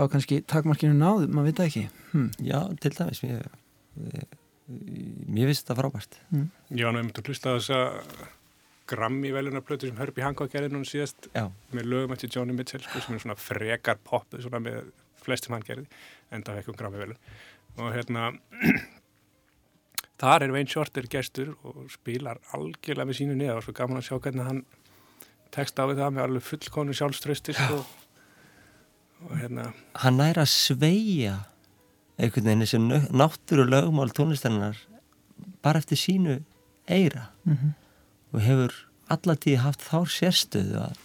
[0.00, 1.86] var kannski takmarkinu náðu, maður veit ekki.
[2.14, 2.28] Hm.
[2.46, 3.42] Já, til dæmis ég,
[4.14, 4.39] ég
[4.70, 6.46] mér finnst þetta frábært mm.
[6.70, 8.28] Já, nú hefum við hlustað þess að
[8.90, 11.44] Grammy velunarplötu sem Herbie Hancock gerði núna síðast Já.
[11.74, 15.54] með lögum eftir Johnny Mitchell sko, sem er svona frekar pop svona með flest sem
[15.54, 15.86] hann gerði
[16.34, 17.20] en það fekkum Grammy velun
[17.78, 18.32] og hérna
[20.20, 24.08] þar er Wayne Shorter gestur og spilar algjörlega með sínu niða og svo gaman að
[24.08, 24.64] sjá hvernig hann
[25.54, 27.80] tekst á við það með alveg fullkonu sjálfströsti sko.
[29.26, 29.70] og hérna
[30.02, 31.38] Hann að sveia
[32.20, 32.80] einhvern veginn þessi
[33.16, 34.78] náttúru lögmál tónlistarinnar
[35.64, 36.40] bara eftir sínu
[36.86, 37.72] eira mm -hmm.
[38.32, 38.72] og hefur
[39.08, 40.96] allatíð haft þá sérstöðu að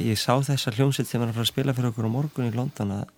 [0.00, 2.90] ég sá þessa hljómsett sem hann var að spila fyrir okkur á morgun í London
[2.90, 3.08] að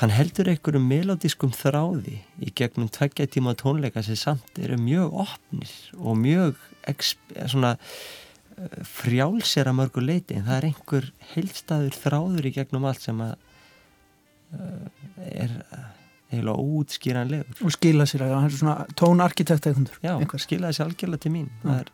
[0.00, 5.70] hann heldur einhverjum melodískum þráði í gegnum tveggja tíma tónleika sem samt eru mjög opnir
[5.94, 6.58] og mjög
[7.46, 13.20] svona eh, frjálsera mörgur leiti en það er einhver heilstaður þráður í gegnum allt sem
[13.22, 13.36] að
[15.24, 15.58] er
[16.32, 20.42] eiginlega útskýranlegur og skila sér að hann er svona tónarkitekt eitthvað já, einhver.
[20.42, 21.50] skilaði sér algjörlega til mín.
[21.74, 21.90] Er...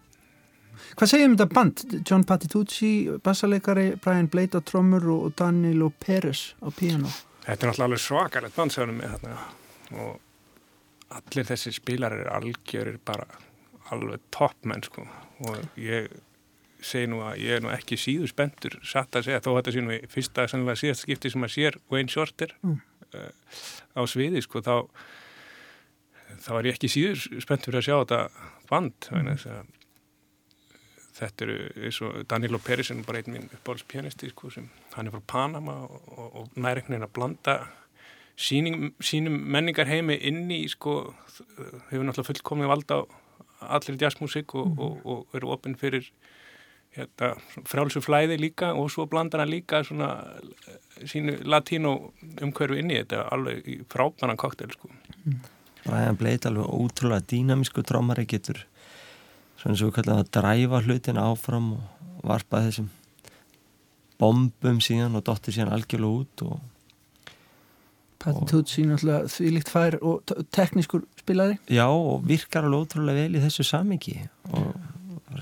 [0.97, 1.85] hvað segjum þetta band?
[2.09, 2.93] John Patitucci,
[3.25, 7.11] bassaleikari Brian Blade á trommur og Danilo Pérez á piano
[7.45, 13.27] þetta er alveg svakalegt bandsegunum með þarna og allir þessi spilar er algjörir bara
[13.91, 15.07] alveg toppmenn sko.
[15.49, 16.11] Og ég
[16.87, 19.83] segi nú að ég er nú ekki síður spendur satt að segja þó þetta sé
[19.85, 22.79] nú í fyrsta sannlega síðast skipti sem að sér Wayne Shorter mm.
[23.15, 23.59] uh,
[23.97, 24.75] á sviði sko þá
[26.41, 28.21] þá er ég ekki síður spennt fyrir að sjá þetta
[28.71, 29.75] band mm.
[31.19, 35.27] þetta eru eins og Danilo Perisson bara einn minn uppáhaldspianisti sko sem hann er frá
[35.35, 37.59] Panama og, og, og næriknin að blanda
[38.41, 41.01] síning, sínum menningar heimi inn í sko
[41.91, 43.05] hefur náttúrulega fullkomið valda á
[43.77, 45.01] allir jazzmusik og, mm.
[45.05, 46.09] og eru opinn fyrir
[46.97, 47.35] hérna,
[47.69, 51.95] frálsum flæði líka og svo blandar hann líka svona eh, sínu latínu
[52.43, 54.91] umhverfu inn í þetta alveg í frábæran koktel sko.
[55.85, 58.65] Brian Blade alveg ótrúlega dýnamísku trómari getur
[59.61, 62.91] svona sem við kallum að dræfa hlutin áfram og varpa þessum
[64.21, 66.59] bombum síðan og dottir síðan algjörlega út og
[68.21, 73.45] Patitucci náttúrulega því líkt fær og teknískur spilari Já og virkar alveg ótrúlega vel í
[73.47, 74.19] þessu samingi
[74.51, 74.75] og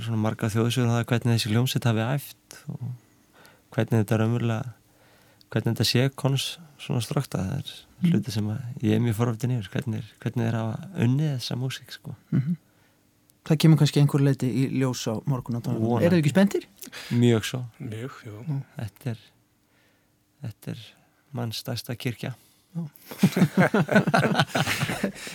[0.04, 2.86] svona marga þjóðsögur um það hvernig þessi ljómsett hafi æft og
[3.74, 4.72] hvernig þetta raunverulega
[5.48, 6.46] hvernig þetta sé konus
[6.78, 8.08] svona strókta það er mm.
[8.12, 8.50] hluti sem
[8.84, 12.14] ég er mjög foröftin yfir hvernig, hvernig þeir hafa unnið þessa músík sko.
[12.30, 12.64] mm -hmm.
[13.48, 16.68] Það kemur kannski einhver leiti í ljós á morgun Er það ekki spendir?
[17.10, 18.12] Mjög svo Mjög,
[18.76, 19.18] Þetta er
[20.42, 20.82] þetta er
[21.32, 22.34] mann stærsta kirkja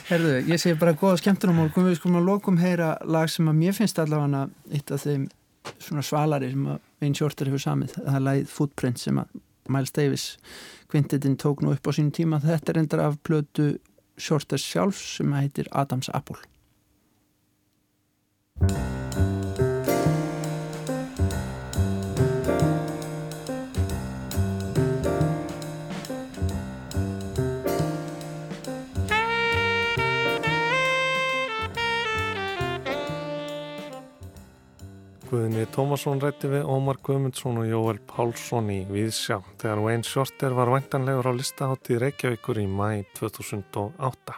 [0.09, 3.59] Herðu, ég segi bara góða skemmtunum og við skulum að lokum heyra lag sem að
[3.59, 5.23] mér finnst allavega eitt af þeim
[5.79, 9.27] svona svalari sem að Wayne Shorter hefur samið, það er lagið Footprint sem að
[9.71, 10.25] Miles Davis
[10.91, 12.41] kvintitinn tók nú upp á sín tíma.
[12.43, 13.67] Þetta er endar af plötu
[14.17, 16.38] Shorters sjálfs sem heitir Adams Apple
[35.34, 40.69] Guðni Tómasson rætti við Ómar Guðmundsson og Jóel Pálsson í Víðsjá þegar Wayne Shorter var
[40.69, 44.36] vantanlegur á listahátti Reykjavíkur í mæ 2008.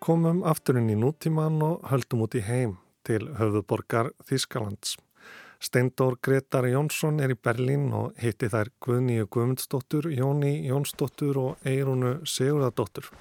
[0.00, 4.94] Komum afturinn í nútíman og höldum út í heim til höfðuborgar Þískalands.
[5.60, 12.22] Steindór Gretar Jónsson er í Berlín og hitti þær Guðníu Guðmundsdóttur, Jóni Jónsdóttur og Eirunu
[12.24, 13.12] Sigurðardóttur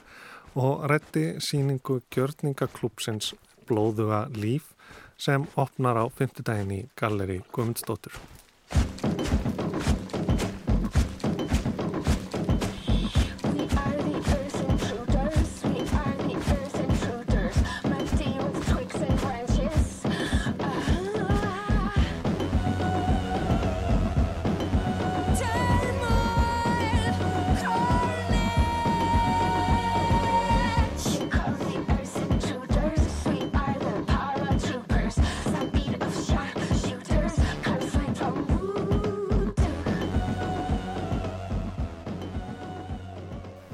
[0.55, 3.33] og rætti síningu Gjörningaklúpsins
[3.67, 4.76] Blóðuga líf
[5.17, 8.13] sem opnar á fymtudagin í Galleri Guðmundsdóttur.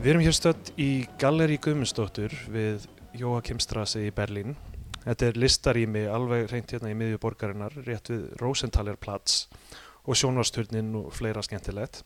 [0.04, 0.86] Við erum hér stödd í
[1.16, 2.84] Galleri Guðmundsdóttur við
[3.16, 4.58] Jóakimstrasi í Berlín.
[5.06, 9.46] Þetta er listarými alveg reynt hérna í miðju borgarinnar, rétt við Rosenthalerplatz
[10.04, 12.02] og sjónvarsturnin og fleira skemmtilegt.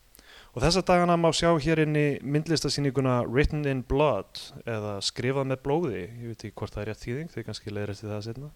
[0.54, 5.58] Og þessa dagana má sjá hér inn í myndlistasýninguna Written in Blood eða Skrifað með
[5.64, 8.52] blóði, ég veit ekki hvort það er rétt þýðing, þau kannski leiðir eftir það setna.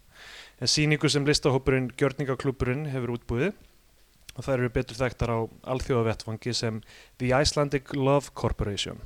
[0.62, 3.50] En sýningu sem listahópurinn Gjörningaklúpurinn hefur útbúið
[4.36, 5.38] og það eru betur þekktar á
[5.74, 6.78] alþjóðavettfangi sem
[7.18, 9.02] The Icelandic Love Corporation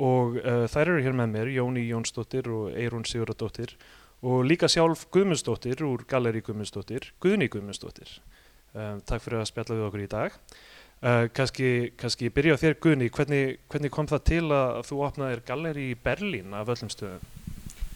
[0.00, 3.74] og uh, þær eru hér með mér, Jóni Jónsdóttir og Eirún Sigurðardóttir
[4.22, 8.20] og líka sjálf Guðmundsdóttir úr Galeri Guðmundsdóttir, Guðni Guðmundsdóttir.
[8.72, 10.36] Um, takk fyrir að spjalla við okkur í dag.
[11.02, 15.42] Uh, kannski, kannski byrja á þér Guðni, hvernig, hvernig kom það til að þú opnaðir
[15.48, 17.24] Galeri í Berlín af öllum stöðum?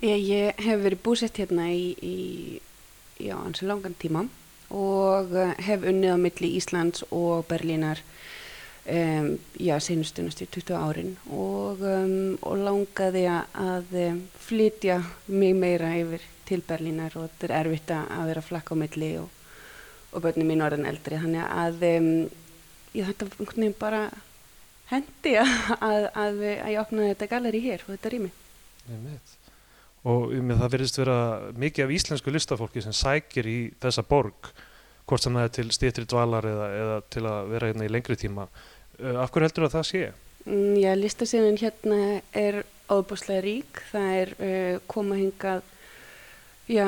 [0.03, 2.59] Ég, ég hef verið búsett hérna í, í
[3.23, 4.27] já, ansi langan tíma
[4.75, 5.31] og
[5.63, 8.03] hef unnið á milli Íslands og Berlínar
[8.87, 11.15] Um, já, senustunast í 20 árin.
[11.35, 13.97] Og, um, og langaði að
[14.47, 19.09] flytja mig meira yfir til Berlínar og þetta er erfitt að vera flakka á milli
[19.19, 19.27] og,
[20.13, 21.19] og börnum mín orðan eldri.
[21.19, 21.83] Þannig að
[22.95, 24.05] ég þetta bara
[24.93, 28.31] hendi að, að, að, ég opnaði þetta galeri hér og þetta rými.
[30.07, 31.19] Og um, það verðist vera
[31.59, 34.55] mikið af íslensku listafólki sem sækir í þessa borg
[35.07, 38.17] hvort sem það er til stýttri dvalar eða, eða til að vera hérna í lengri
[38.19, 38.47] tíma
[39.01, 40.03] Uh, af hverju heldur það að það sé?
[40.47, 42.01] Mm, já, listasíðan hérna
[42.33, 42.61] er
[42.93, 43.81] óbúslega rík.
[43.93, 45.65] Það er uh, koma hingað
[46.71, 46.87] já,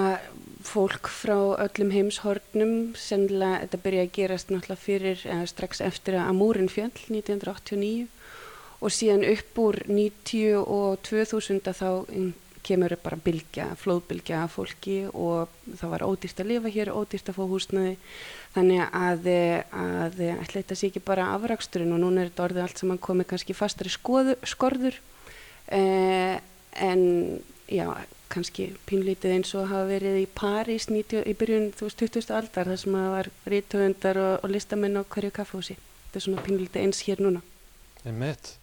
[0.66, 2.76] fólk frá öllum heimshornum.
[2.98, 8.08] Sennilega þetta byrja að gerast náttúrulega fyrir, eða strax eftir að Amúrin fjöll 1989
[8.78, 11.88] og síðan upp úr 90 og 2000 þá
[12.66, 17.38] kemur bara bylgja, flóðbylgja af fólki og það var ódýrt að lifa hér, ódýrt að
[17.38, 17.94] fá húsnaði
[18.54, 19.28] þannig að,
[19.82, 23.30] að ætla þetta sé ekki bara afraksturinn og núna er þetta orðið allt saman komið
[23.32, 25.00] kannski fastari skoðu, skorður.
[25.68, 26.38] Eh,
[26.80, 27.02] en
[27.68, 27.86] já,
[28.32, 32.32] kannski pínlítið eins og hafa verið í París 90, í byrjun 2000.
[32.36, 35.76] aldar þar sem það var rítöfundar og, og listamenn á hverju kaffhúsi
[36.08, 37.44] þetta er svona pínlítið eins hér núna.
[38.08, 38.56] Emmett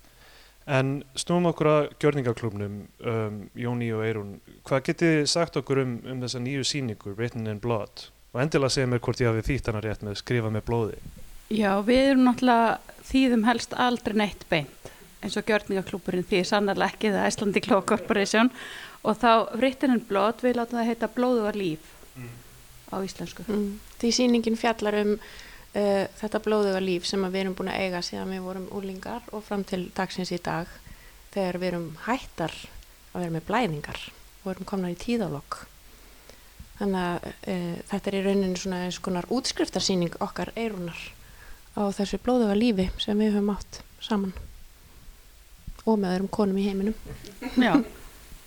[0.66, 4.32] En snúum okkur að gjörningaklubnum, um, Jóni og Eirún,
[4.66, 8.08] hvað getið sagt okkur um, um þessa nýju síningu, Written in Blood?
[8.34, 10.98] Og endilega segja mér hvort ég hafi þýtt hana rétt með skrifa með blóði.
[11.54, 14.90] Já, við erum náttúrulega þýðum helst aldrei neitt beint,
[15.22, 18.50] eins og gjörningaklúburinn því sannarlega ekki það Æslandi Kló Corporation
[19.06, 22.32] og þá Written in Blood, við látum það heita Blóðu var líf mm.
[22.90, 23.46] á íslensku.
[23.46, 23.76] Mm.
[24.02, 25.14] Því síningin fjallar um
[25.76, 29.46] uh, þetta blóðuga líf sem við erum búin að eiga síðan við vorum úlingar og
[29.46, 30.72] fram til dagsins í dag
[31.36, 32.56] þegar við erum hættar
[33.14, 34.02] að vera með blæðingar
[34.44, 35.62] og erum komna í tíðalokk
[36.80, 41.00] þannig að uh, þetta er í rauninu svona eins konar útskriftarsýning okkar eirunar
[41.76, 44.36] á þessu blóðuga lífi sem við höfum átt saman
[45.86, 46.96] og með öðrum konum í heiminum.
[47.62, 47.76] Já,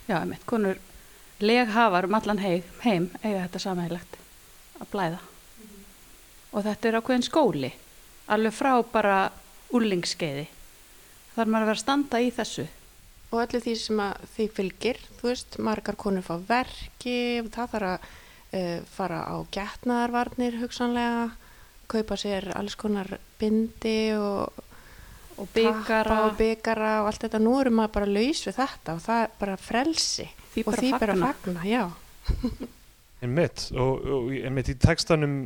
[0.09, 0.79] já, einmitt, konur
[1.39, 4.17] leghafar um allan heim, heim eiga þetta samhæglegt
[4.79, 5.21] að blæða
[6.51, 7.71] og þetta er ákveðin skóli
[8.29, 9.17] alveg frá bara
[9.75, 10.47] úrlingskeiði
[11.35, 12.65] þar maður að vera að standa í þessu.
[13.29, 13.99] Og öllu því sem
[14.33, 18.07] því fylgir þú veist, margar konur fá verki það þarf að
[18.57, 21.29] uh, fara á getnaðarvarnir hugsanlega
[21.89, 24.65] kaupa sér alls konar bindi og
[25.39, 27.39] og byggara og byggara og allt þetta.
[27.39, 30.25] Nú erum maður bara laus við þetta og það er bara frelsi.
[30.53, 31.83] Því og því bara fagna, já.
[33.19, 35.37] En mitt og, og en mitt í textanum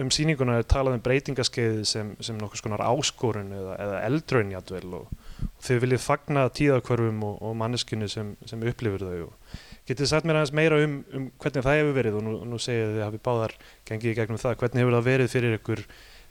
[0.00, 5.14] um síninguna er talað um breytingaskeiði sem, sem nokkur skonar áskorun eða, eða eldröynjadvel og,
[5.46, 10.08] og þau viljið fagna tíðakvarfum og, og manneskinu sem, sem upplifir þau og Getið þið
[10.10, 13.04] sagt mér aðeins meira um, um hvernig það hefur verið og nú, nú segið þið
[13.04, 13.52] hafið báðar
[13.86, 15.82] gengið í gegnum það, hvernig hefur það verið fyrir ykkur?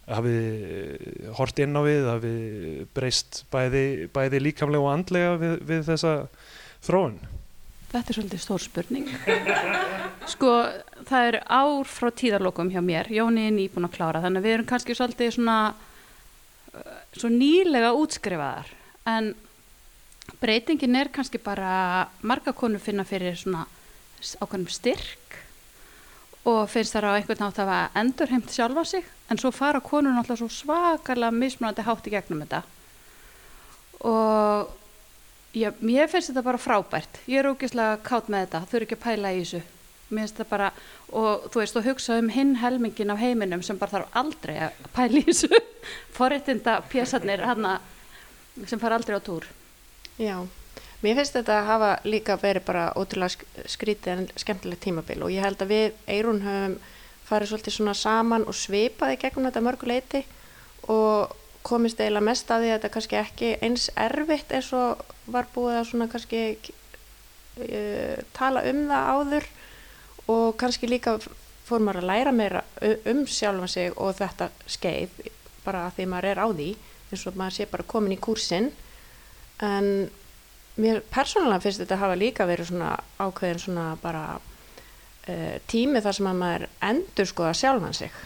[0.05, 6.11] Hafið hort inn á við, hafið breyst bæði, bæði líkamlega og andlega við, við þessa
[6.85, 7.15] þróun?
[7.95, 9.05] Þetta er svolítið stór spurning.
[10.33, 10.51] sko,
[11.07, 14.55] það er ár frá tíðarlokum hjá mér, Jóni er nýbúin að klára, þannig að við
[14.57, 18.73] erum kannski svolítið svona uh, svo nýlega útskrifaðar,
[19.07, 19.31] en
[20.43, 23.63] breytingin er kannski bara marga konu finna fyrir svona
[24.41, 25.39] ákveðnum styrk
[26.45, 29.05] og finnst það á einhvern nátt að hafa endurheimt sjálfa sig.
[29.31, 32.59] En svo fara konur náttúrulega svo svakalega mismunandi hátt í gegnum þetta.
[34.05, 34.73] Og
[35.55, 37.21] já, mér finnst þetta bara frábært.
[37.31, 39.61] Ég er ógeðslega kátt með þetta þau eru ekki að pæla í þessu.
[40.09, 40.71] Mér finnst þetta bara,
[41.21, 44.81] og þú veist, þú hugsa um hinn helmingin af heiminum sem bara þarf aldrei að
[44.95, 45.61] pæla í þessu.
[46.17, 47.45] Forréttinda pjæsarnir
[48.65, 49.47] sem far aldrei á túr.
[50.21, 50.37] Já,
[51.03, 55.43] mér finnst þetta að hafa líka verið bara ótrúlega skrítið en skemmtilegt tímabil og ég
[55.43, 56.77] held að við Eirún höfum
[57.25, 60.21] farið svolítið svona saman og svipaði gegnum þetta mörguleiti
[60.93, 61.33] og
[61.65, 65.01] komist eiginlega mest að því að þetta kannski ekki eins erfitt eins og
[65.31, 69.49] var búið að svona kannski uh, tala um það áður.
[70.25, 71.19] Og kannski líka
[71.65, 72.61] fór maður að læra meira
[73.09, 75.25] um sjálfa sig og þetta skeið
[75.65, 76.69] bara því maður er á því
[77.11, 78.69] eins og maður sé bara komin í kursin
[79.65, 79.89] en
[80.75, 86.29] mér persónulega finnst þetta hafa líka verið svona ákveðin svona bara uh, tími þar sem
[86.29, 88.23] að maður endur skoða sjálfan sig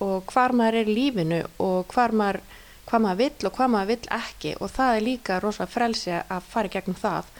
[0.00, 2.40] og hvar maður er lífinu og hvar maður,
[2.88, 4.56] hvað maður vill og hvað maður vill ekki.
[4.60, 7.30] Og það er líka rosalega frelsi að fara í gegnum það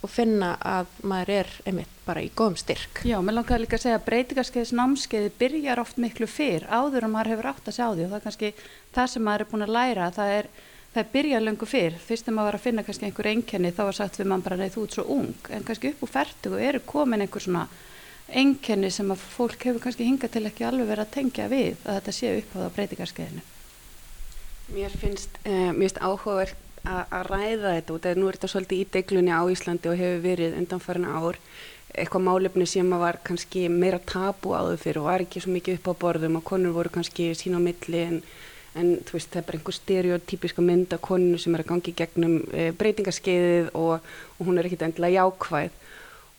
[0.00, 3.02] og finna að maður er einmitt bara í góðum styrk.
[3.04, 7.14] Já, mér langar líka að segja að breytingarskeiðis námskeiði byrjar oft miklu fyrr áður en
[7.14, 8.06] maður hefur átt að sjá því.
[8.06, 8.52] Og það er kannski
[8.96, 10.50] það sem maður er búin að læra það er
[10.94, 13.98] það byrja lengur fyrr, fyrst þegar maður var að finna kannski einhver enkenni þá var
[14.00, 15.36] sagt við mann bara nei þú ert svo ung.
[15.52, 17.68] En kannski upp úr færtugu eru komin einhver svona
[18.40, 22.00] enkenni sem að fólk hefur kannski hingað til ekki alveg verið að tengja við að
[22.00, 23.48] þetta sé upp á það breytingarskeiðinu
[24.74, 26.54] Mér finnst, eh, mér finnst áhugaverð
[26.86, 30.56] að ræða þetta og nú er þetta svolítið í deglunni á Íslandi og hefur verið
[30.60, 31.36] undanfærin ár.
[31.90, 35.90] Eitthvað málefni sem var kannski meira tabu áður fyrir og var ekki svo mikið upp
[35.90, 38.22] á borðum og konur voru kannski sín á milli en
[38.78, 42.36] en veist það er bara einhver stereotypiska mynd af koninu sem er að gangi gegnum
[42.54, 44.04] e, breytingarskeiðið og,
[44.38, 45.78] og hún er ekkit endilega jákvæð.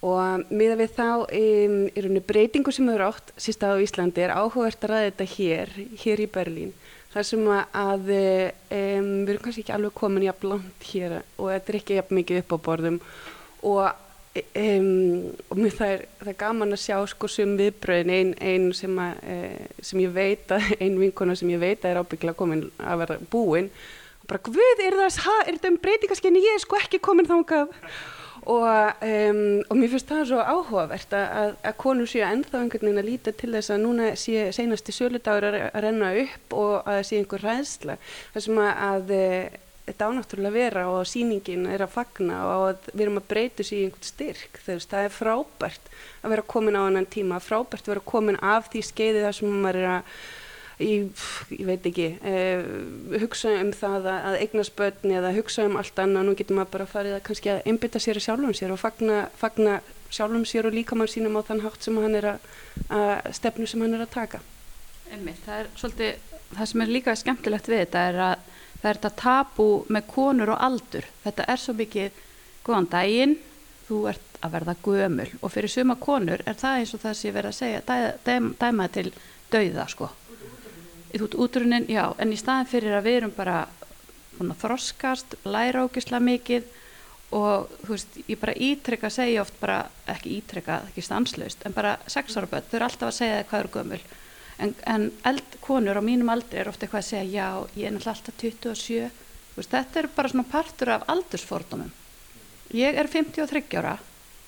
[0.01, 4.33] Og miða við þá um, er henni breytingu sem eru átt síst á Íslandi er
[4.33, 5.73] áhugavert að ræða þetta hér,
[6.05, 6.71] hér í Berlín
[7.11, 11.51] þar sem að um, við erum kannski ekki alveg komin í að blant hér og
[11.51, 13.01] þetta er ekki jafn mikið upp á borðum.
[13.61, 13.83] Og
[14.31, 18.93] Um, og það er, það er gaman að sjá sko sem viðbröðin einn ein sem,
[19.27, 19.33] e,
[19.83, 23.17] sem ég veit að einn vinkona sem ég veit að er ábyggla komin að vera
[23.33, 27.27] búinn og bara hvað er það, er þetta um breytingaskenni ég er sko ekki komin
[27.27, 27.75] þángað
[28.49, 33.01] og, um, og mér finnst það svo áhugavert að, að konur séu ennþá einhvern veginn
[33.03, 37.03] að líta til þess að núna sé senasti söludagur að, renna upp og að það
[37.09, 37.97] sé einhver ræðsla
[38.33, 39.13] þar sem að, að
[39.91, 43.79] þetta ánáttúrulega vera og síningin er að fagna og að við erum að breyta sér
[43.79, 44.61] í einhvern styrk.
[44.65, 45.89] Veist, það er frábært
[46.21, 49.57] að vera komin á annan tíma frábært að vera komin af því skeiði þar sem
[49.65, 50.15] maður er að
[50.81, 51.23] ég,
[51.55, 52.63] ég veit ekki eh,
[53.21, 56.27] hugsa um það að, eigna spötni eða hugsa um allt annað.
[56.27, 59.79] Nú getur maður bara farið að kannski að einbytta sér sjálfum sér og fagna, fagna
[60.11, 62.49] sjálfum sér og líka mann sínum á þann hátt sem hann er að,
[62.89, 64.41] að stefnu sem hann er að taka.
[65.11, 68.49] Einmitt, það er svolítið það sem er líka skemmtilegt við þetta er að
[68.81, 71.07] það er þetta tabu með konur og aldur.
[71.25, 72.21] Þetta er svo mikið
[72.65, 73.37] góðan daginn
[73.87, 75.27] þú ert að verða gömul.
[75.41, 78.49] Og fyrir suma konur er það eins og það sé verið að segja dæ, dæm,
[78.59, 79.11] dæma til
[79.51, 80.09] dauða sko
[81.19, 83.57] út útrunin, já, en í staðin fyrir að við erum bara
[84.39, 86.69] að þroskast læra ógislega mikið
[87.35, 89.77] og þú veist, ég bara ítrekka að segja oft bara,
[90.11, 93.73] ekki ítrekka, ekki stanslaust en bara sexára börn, þau eru alltaf að segja hvað eru
[93.77, 94.01] gömul.
[94.61, 98.17] En, en eldkonur á mínum aldri er ofta eitthvað að segja já, ég er náttúrulega
[98.17, 99.09] alltaf 27
[99.55, 101.91] veist, þetta er bara svona partur af aldursfordumum
[102.73, 103.97] ég er 53 ára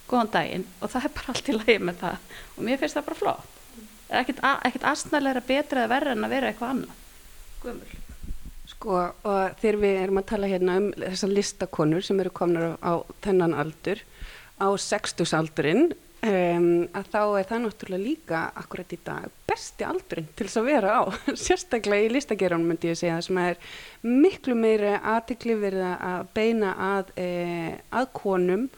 [0.07, 2.29] góðan daginn og það er bara allt í lagi með það.
[2.55, 3.52] Og mér finnst það bara flott
[4.21, 7.03] ekkert aðsnæðlega betra eða verra en að vera eitthvað annað.
[7.63, 7.99] Guðmur
[8.73, 8.95] Sko
[9.27, 12.93] og þegar við erum að tala hérna um þessar listakonur sem eru komnar á
[13.25, 13.99] þennan aldur
[14.55, 15.91] á 60 aldurinn
[16.23, 20.69] Um, að þá er það náttúrulega líka akkurat í dag besti aldurinn til þess að
[20.69, 21.01] vera á.
[21.43, 23.57] Sérstaklega í listagerunum myndi ég segja sem er
[24.07, 27.27] miklu meiri aðtikli verið að beina að, e,
[27.91, 28.69] að konum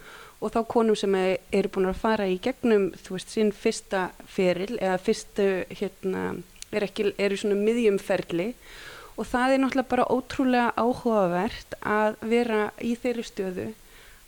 [0.42, 4.10] og þá konum sem er, eru búin að fara í gegnum þú veist sín fyrsta
[4.28, 6.26] feril eða fyrstu hérna
[6.76, 8.52] er ekki, eru svona miðjumferli
[9.16, 13.68] og það er náttúrulega bara ótrúlega áhugavert að vera í þeirri stöðu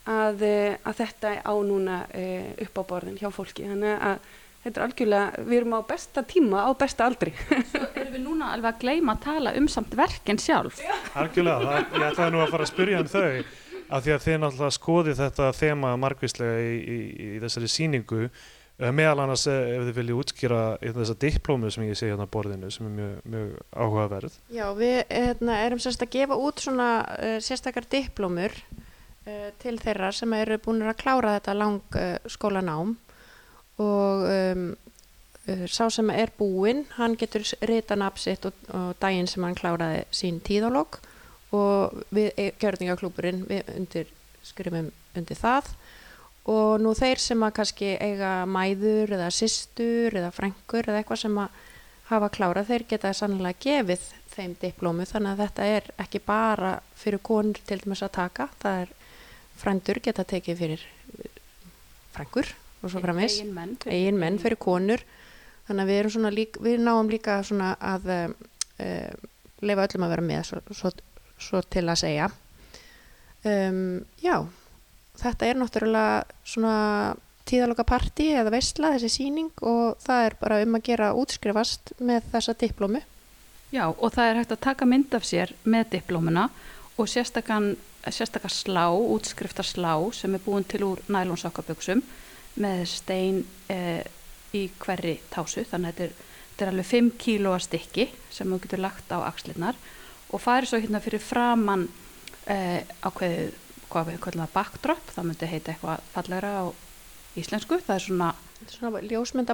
[0.08, 3.68] að, eh, að þetta á núna uh, upp á borðin hjá fólki.
[3.68, 4.30] Þannig að
[4.64, 7.34] þetta er algjörlega, við erum á besta tíma á besta aldri.
[7.72, 10.80] Svo erum við núna alveg að gleyma að tala um samt verken sjálf.
[11.20, 13.28] Algjörlega, það, ég ætlaði nú að fara að spyrja um þau
[13.88, 18.90] af því að þið náttúrulega skoðið þetta þema margvíslega í, í, í þessari síningu uh,
[18.96, 22.90] meðal annars ef þið viljið útskýra þessa diplómu sem ég sé hérna á borðinu sem
[22.90, 24.40] er mjög, mjög áhugaverð.
[24.54, 30.12] Já, við hérna, erum sérst að gefa út svona uh, sérstakar diplómur uh, til þeirra
[30.16, 32.98] sem eru búin að klára þetta lang uh, skólanám.
[33.78, 34.70] Og um,
[35.70, 40.42] sá sem er búinn, hann getur rita nafnsitt og, og daginn sem hann kláraði sín
[40.44, 40.98] tíðalóg
[41.56, 44.12] og við, e, gjörningaklúburinn, við undir,
[44.44, 45.72] skrifum undir það.
[46.48, 51.42] Og nú þeir sem að kannski eiga mæður eða systur eða frængur eða eitthvað sem
[51.44, 51.66] að
[52.08, 55.08] hafa klárað, þeir geta sannlega gefið þeim diplómu.
[55.08, 58.94] Þannig að þetta er ekki bara fyrir konur til dæmis að taka, það er
[59.58, 60.86] frændur geta tekið fyrir
[62.16, 65.04] frængur og svo framvis Eigin menn eigin menn fyrir konur.
[65.68, 68.36] Þannig að við, erum svona lík, við náum líka svona að uh,
[68.80, 69.26] uh,
[69.66, 70.92] leifa öllum að vera með svo, svo,
[71.40, 72.30] svo til að segja.
[73.48, 74.46] Um, já
[75.18, 76.78] þetta er náttúrulega svona
[77.48, 82.28] tíðaloka partí eða veistla þessi síning og það er bara um að gera útskrifast með
[82.34, 83.02] þessa diplómu
[83.72, 86.48] Já, og það er hægt að taka mynd af sér með diplómuna
[86.98, 87.74] og sérstakann
[88.08, 92.00] sérstakar slá, útskriftar slá sem er búin til úr nælonsokkaböksum
[92.64, 94.06] með stein eh,
[94.56, 95.66] í hverri tásu.
[95.68, 96.14] Þannig að þetta er,
[96.54, 99.76] þetta er alveg 5 kílóa stykki sem þú getur lagt á axlinnar
[100.34, 101.88] og farið svo hérna fyrir framann
[102.48, 103.56] eh, ákveðið
[103.88, 106.66] hvað við kallum það backdrop, það myndi heita eitthvað fallegra á
[107.40, 108.30] íslensku, það er svona
[108.68, 109.54] svona ljósmynda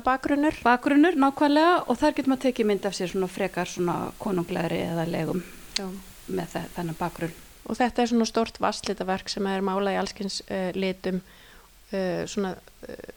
[0.64, 5.04] bakgrunnur nákvæmlega og þar getur maður tekið mynd af sér svona frekar svona konunglegri eða
[5.12, 5.42] legum
[5.76, 5.90] Já.
[6.32, 7.34] með þe- þennan bakgrunn
[7.68, 12.54] og þetta er svona stort vastlitaverk sem er málað í allskins uh, litum uh, svona
[12.56, 13.12] uh,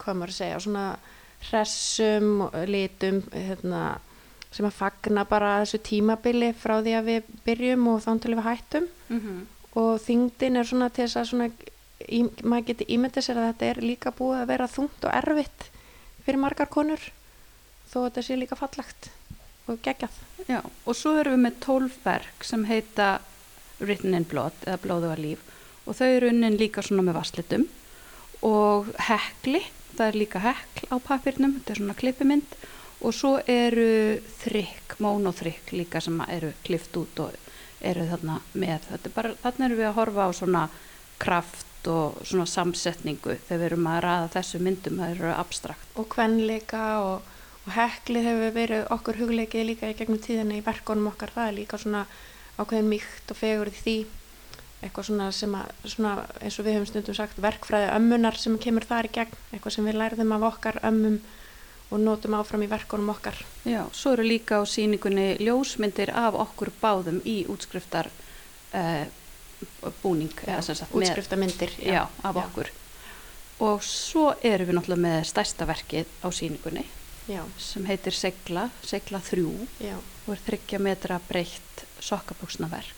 [0.00, 0.84] hvað maður að segja svona
[1.48, 3.82] hressum litum hérna,
[4.50, 8.46] sem að fagna bara þessu tímabili frá því að við byrjum og þá til við
[8.46, 8.88] hættum.
[9.08, 9.40] Mm -hmm.
[9.80, 11.50] og þingdin er svona til þess að svona,
[12.08, 15.70] í, maður geti ímyndið sér að þetta er líka búið að vera þungt og erfitt
[16.24, 17.00] fyrir margar konur
[17.90, 19.10] þó að þetta sé líka fallagt
[19.66, 20.14] og geggjað.
[20.48, 23.20] Já, og svo erum við með 12 verk sem heita
[23.80, 25.38] Written in Blood eða Blóðuga líf
[25.86, 27.66] og þau eru unnin líka svona með vasslitum
[28.46, 29.62] og hekli,
[29.96, 32.56] það er líka hekl á papirnum, þetta er svona klippimynd
[33.00, 39.12] og svo eru þrykk, mónoþrykk líka sem eru klift út og eru þarna með, er
[39.14, 40.62] bara, þarna erum við að horfa á svona
[41.20, 45.92] kraft og svona samsetningu þegar við erum að ræða þessu myndum, það eru abstrakt.
[45.96, 47.30] og kvenleika og,
[47.64, 51.32] og heklið hefur verið okkur hugleikið líka í gegnum tíðina í verkonum okkar.
[51.34, 52.06] Það er líka svona
[52.60, 53.98] ákveðin mýkt og fegur í því.
[54.80, 58.86] Eitthvað svona sem að svona, eins og við höfum stundum sagt verkfræði ömmunar sem kemur
[58.88, 59.42] þar í gegn.
[59.52, 61.20] Eitthvað sem við lærðum af okkar ömmum
[61.90, 63.34] og notum áfram í verkonum okkar.
[63.66, 68.06] Já, svo eru líka á síningunni ljósmyndir af okkur báðum í útskriftar
[68.74, 69.06] uh,
[70.02, 72.44] búning eða sem sagt með- útskriftamyndir já, af Já.
[72.44, 72.70] okkur.
[73.60, 76.86] Og svo erum við náttúrulega með stærsta verkið á síningunni
[77.28, 79.44] já, sem heitir Segla, Segla 3
[79.84, 79.96] já.
[80.26, 82.96] og er þryggja metra breytt sokkabóksnaverk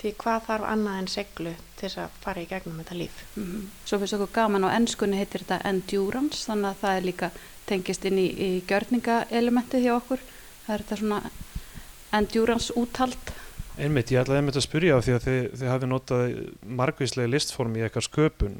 [0.00, 3.22] því hvað þarf annað en seglu til þess að fara í gegnum þetta líf?
[3.38, 7.30] Mm Svo finnst okkur gaman á ennskunni heitir þetta endurance þannig að það er líka
[7.68, 10.22] tengist inn í, í gjörningaelementið hjá okkur.
[10.66, 11.20] Það er þetta svona
[12.16, 13.34] endurance úthald.
[13.76, 16.34] Einmitt, ég ætlaði einmitt að spyrja á því að þið, þið hafi notað
[16.80, 18.58] margvíslega listform í eitthvað sköpun.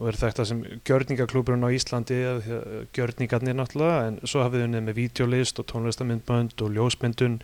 [0.00, 4.66] Og er þetta sem gjörningaklúburinn á Íslandi eða að gjörningarnir náttúrulega en svo hafið þið
[4.68, 7.40] unnið með vídeolist og tónlistamindbönd og ljósmyndun.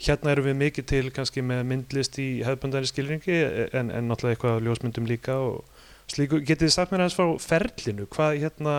[0.00, 3.36] Hérna erum við mikið til kannski með myndlist í hefðböndari skilringi
[3.70, 5.60] en, en náttúrulega eitthvað ljósmyndum líka og
[6.10, 8.76] slíku, getið þið sagt mér aðeins frá ferlinu, hvað hérna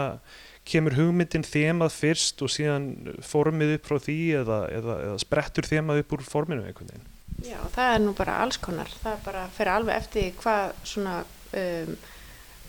[0.67, 2.91] kemur hugmyndin þemað fyrst og síðan
[3.25, 7.09] formið upp frá því eða, eða, eða sprettur þemað upp úr forminu einhvern veginn
[7.41, 8.89] Já, það er nú bara alls konar.
[9.01, 11.15] Það bara fyrir alveg eftir hvað svona,
[11.57, 11.95] um,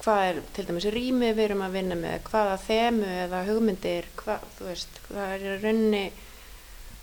[0.02, 4.46] hvað er til dæmis rými við erum að vinna með, hvaða þemu eða hugmyndir, hvað,
[4.56, 6.02] þú veist, það er í rauninni,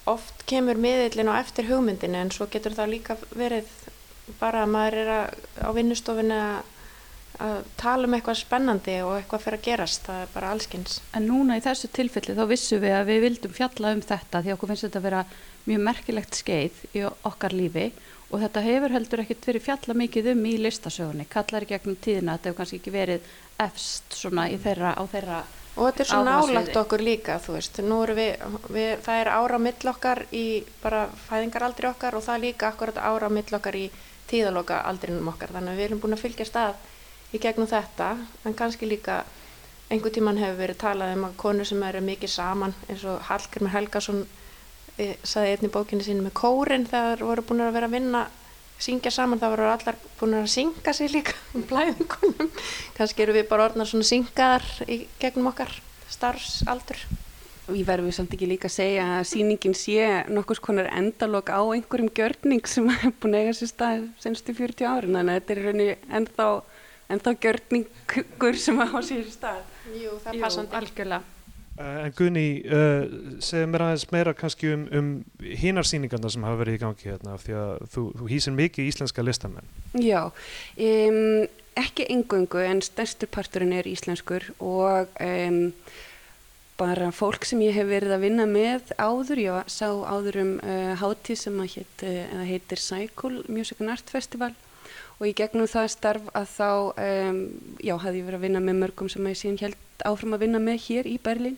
[0.10, 3.70] oft kemur miðillin á eftir hugmyndinu en svo getur það líka verið
[4.40, 6.76] bara að maður er að, á vinnustofinu að,
[7.40, 11.00] að tala um eitthvað spennandi og eitthvað fyrir að gerast, það er bara allskins.
[11.16, 14.56] En núna í þessu tilfelli þá vissum við að við vildum fjalla um þetta því
[14.56, 15.26] okkur finnst þetta að vera
[15.70, 17.92] mjög merkilegt skeið í okkar lífi
[18.30, 22.36] og þetta hefur heldur ekkert verið fjalla mikið um í listasögunni, kallar í gegnum tíðina,
[22.38, 25.40] þetta hefur kannski ekki verið efst svona í þeirra, á þeirra
[25.80, 26.54] Og þetta er svo Áhugasviði.
[26.56, 30.22] nálagt okkur líka, þú veist, nú erum við, við, það er ára á mill okkar
[30.36, 30.46] í
[30.84, 33.86] bara fæðingaraldri okkar og það er líka akkurat ára á mill okkar í
[34.28, 36.74] tíðaloka aldrinum okkar, þannig að við erum búin að fylgjast að
[37.34, 38.16] í gegnum þetta
[38.46, 39.24] en kannski líka
[39.90, 43.74] einhver tíman hefur verið talað um að konur sem eru mikið saman eins og Hallgrimur
[43.74, 44.26] Helgason
[44.98, 48.28] e, saði einni bókinni sín með kórin þegar voru búin að vera að vinna
[48.80, 52.52] syngja saman, það voru allar búin að synga sig líka um blæðingunum.
[52.98, 55.74] Kannski eru við bara orðnar svona syngaðar í gegnum okkar
[56.10, 57.02] starfsaldur.
[57.70, 62.10] Ég verður samt ekki líka að segja að síningin sé nokkus konar endalok á einhverjum
[62.18, 65.62] gjörning sem er búin að eiga sér stað senstu 40 árin, þannig að þetta er
[65.68, 66.48] raunni ennþá,
[67.10, 69.62] ennþá gjörningur sem á sér stað.
[69.90, 70.80] Jú, það er passandi.
[70.80, 71.36] algjörlega.
[71.80, 73.06] Uh, en Gunni, uh,
[73.40, 75.08] segð mér aðeins meira kannski um, um
[75.40, 79.72] hínarsýningarna sem hafa verið í gangi hérna, því að þú, þú hýsir mikið íslenska listamenn.
[79.96, 81.48] Já, um,
[81.80, 85.62] ekki engöngu en stærstur parturinn er íslenskur og um,
[86.80, 90.94] bara fólk sem ég hef verið að vinna með áður, ég sá áður um uh,
[91.00, 94.52] hátíð sem að heit, uh, heitir Cycle Music and Art Festival
[95.20, 96.70] og í gegnum það starf að þá,
[97.06, 97.40] um,
[97.84, 100.62] já, hafði ég verið að vinna með mörgum sem ég síðan held áfram að vinna
[100.64, 101.58] með hér í Berlín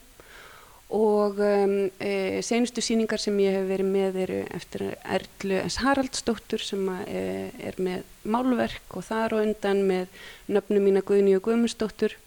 [0.92, 5.78] og um, e, senustu síningar sem ég hef verið með eru eftir Erlu S.
[5.86, 7.22] Haraldsdóttur sem e,
[7.64, 10.20] er með málverk og þar og undan með
[10.52, 12.18] nöfnum mína Guðni og Guðmundsdóttur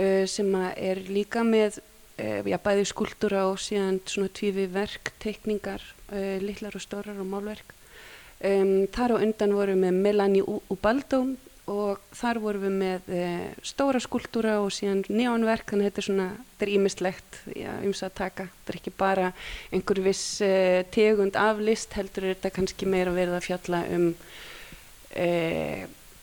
[0.00, 1.82] e, sem er líka með
[2.20, 5.80] Eh, já, bæði skúldura og síðan svona tvífi verk, teikningar,
[6.12, 7.72] uh, litlar og stórar og málverk.
[8.40, 11.18] Um, þar á undan vorum við með Melanie Ubaldo
[11.70, 16.06] og þar vorum við með uh, stóra skúldura og síðan neonverk, þannig að þetta er
[16.06, 18.46] svona, þetta er ímislegt, já, ymsa að taka.
[18.54, 19.28] Þetta er ekki bara
[19.76, 24.12] einhver viss uh, tegund af list, heldur er þetta kannski meira verið að fjalla um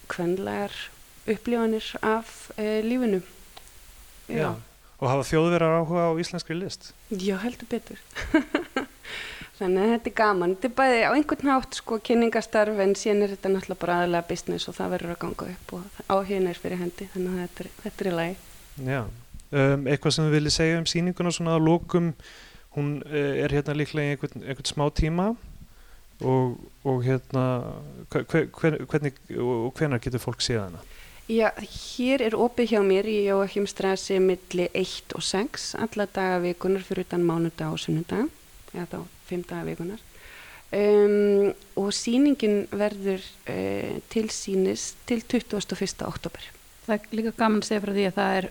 [0.07, 0.74] hvernlegar
[1.28, 3.20] upplifanir af lífinu.
[4.32, 4.38] Já.
[4.39, 4.49] já.
[4.97, 6.93] Og hafa þjóðverðar áhuga á íslenskri list?
[7.11, 7.99] Já, heldur betur.
[9.58, 10.51] Þannig að þetta er gaman.
[10.53, 14.30] Þetta er bæði á einhvern nátt sko kynningastarf en síðan er þetta náttúrulega bara aðalega
[14.30, 17.08] business og það verður að ganga upp og áhugin er fyrir hendi.
[17.14, 18.36] Þannig að þetta er, þetta er í lagi.
[18.78, 18.99] Já,
[19.64, 22.12] um, eitthvað sem við viljum segja um síninguna svona á lókum,
[22.78, 25.28] hún uh, er hérna líklega í einhvern, einhvern smá tíma
[26.22, 26.53] og,
[26.86, 27.47] og hérna,
[28.14, 28.30] hver,
[28.62, 30.86] hver, hvernig og hvenar getur fólk séð hana?
[31.28, 36.86] Já, hér er opið hjá mér í Jóakimstrasi milli 1 og 6 alla daga vikunar
[36.88, 38.30] fyrir utan mánudag og sunnudag
[38.72, 40.03] eða þá 5 daga vikunar
[40.71, 46.07] um, og síningin verður uh, til sínis til 21.
[46.07, 46.53] oktober
[46.88, 48.49] Það er líka gaman að segja frá því að það er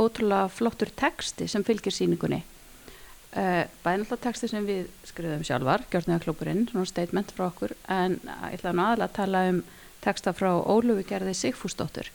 [0.00, 6.66] ótrúlega flottur texti sem fylgir síningunni uh, bæði náttúrulega texti sem við skriðum sjálfar, Gjörnæðaklúpurinn
[6.70, 9.64] svona statement frá okkur en ég ætla nú aðalega að tala um
[10.04, 12.10] teksta frá Ólöfu gerði Sigfúsdóttur.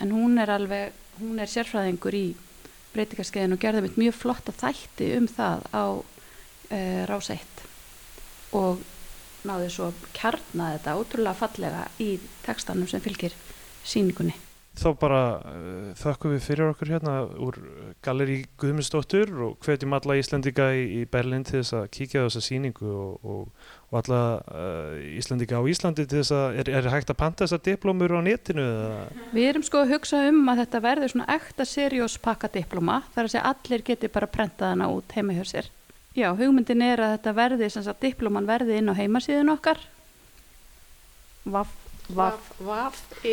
[0.00, 2.26] En hún er alveg, hún er sérfræðingur í
[2.94, 5.84] breytingarskeiðin og gerði mitt mjög flotta þætti um það á
[6.70, 7.40] e, rás 1
[8.56, 8.82] og
[9.46, 13.36] náði svo kjarnaði þetta ótrúlega fallega í tekstanum sem fylgir
[13.86, 14.34] síningunni
[14.76, 17.56] þá bara uh, þökkum við fyrir okkur hérna úr
[18.04, 22.42] Galeri Guðmundsdóttur og hvetjum alla Íslandika í, í Berlin til þess að kíkja á þessa
[22.44, 27.12] síningu og, og, og alla uh, Íslandika á Íslandi til þess að er, er hægt
[27.12, 28.66] að panta þessa diplómur á netinu?
[29.32, 33.24] Við erum sko að hugsa um að þetta verður svona ekta seriós pakka diplóma þar
[33.24, 35.72] að segja allir geti bara prentað hana út heima hjá sér.
[36.16, 39.78] Já, hugmyndin er að þetta verði, sem sagt, diplóman verði inn á heimasíðun okkar.
[41.46, 41.74] Vaff
[42.06, 43.26] www.ilc.is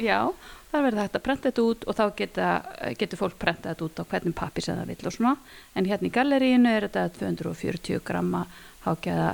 [0.00, 0.32] Já,
[0.70, 2.46] það verður þetta að prenta þetta út og þá geta,
[3.00, 5.34] getur fólk prenta þetta út á hvernig pappi sem það vill og svona.
[5.76, 8.42] En hérna í galleríinu er þetta 240 gramma
[8.86, 9.30] hákjaða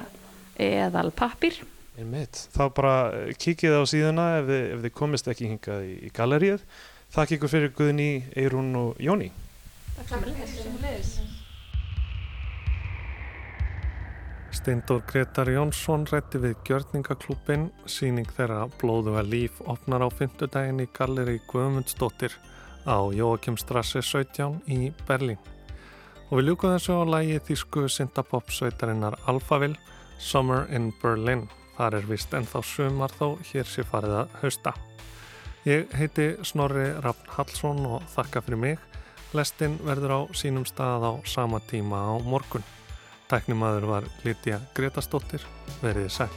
[0.60, 1.54] eðal pappir
[1.94, 6.10] Þá bara eh, kikið á síðuna ef þið, ef þið komist ekki hingað í, í
[6.14, 6.58] galleríu
[7.14, 9.30] Takk ykkur fyrir Guðni, Eirún og Jóni
[14.54, 21.36] Steindór Gretar Jónsson rætti við Gjörningaklúpin, síning þeirra Blóðuga líf opnar á fymtudagin í galleri
[21.50, 22.34] Guðmundsdóttir
[22.86, 25.38] á Jóakimstrasse 17 í Berlín.
[26.30, 29.78] Og við ljúkuðum þessu á lægi þýsku syntapop sveitarinnar Alphaville,
[30.18, 31.46] Summer in Berlin.
[31.76, 34.74] Þar er vist ennþá sumar þó, hér sé farið að hausta.
[35.66, 38.90] Ég heiti Snorri Rafn Hallsson og þakka fyrir mig.
[39.34, 42.64] Lestinn verður á sínum stað á sama tíma á morgun.
[43.28, 45.42] Tæknimaður var Lítja Gretastóttir,
[45.82, 46.30] verið sæl.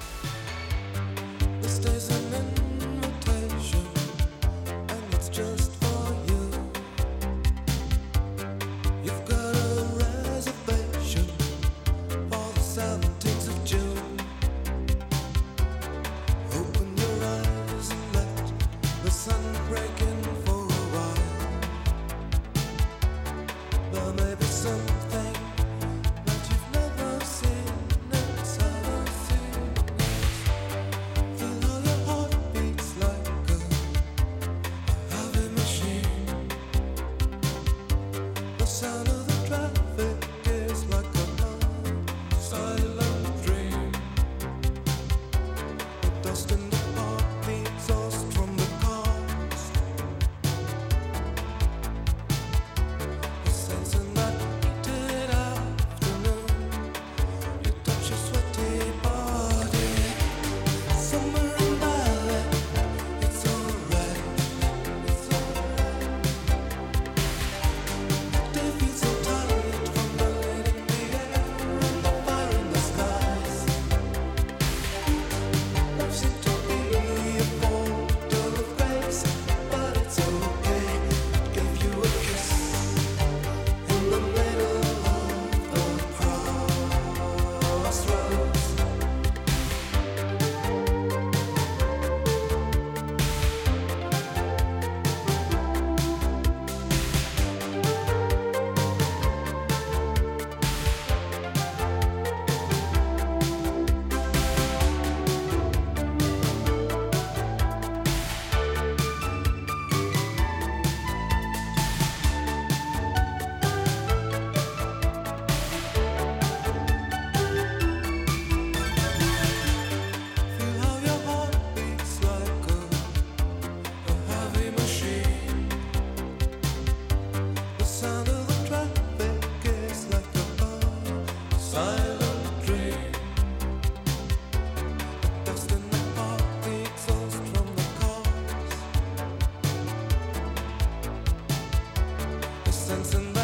[143.03, 143.36] sensin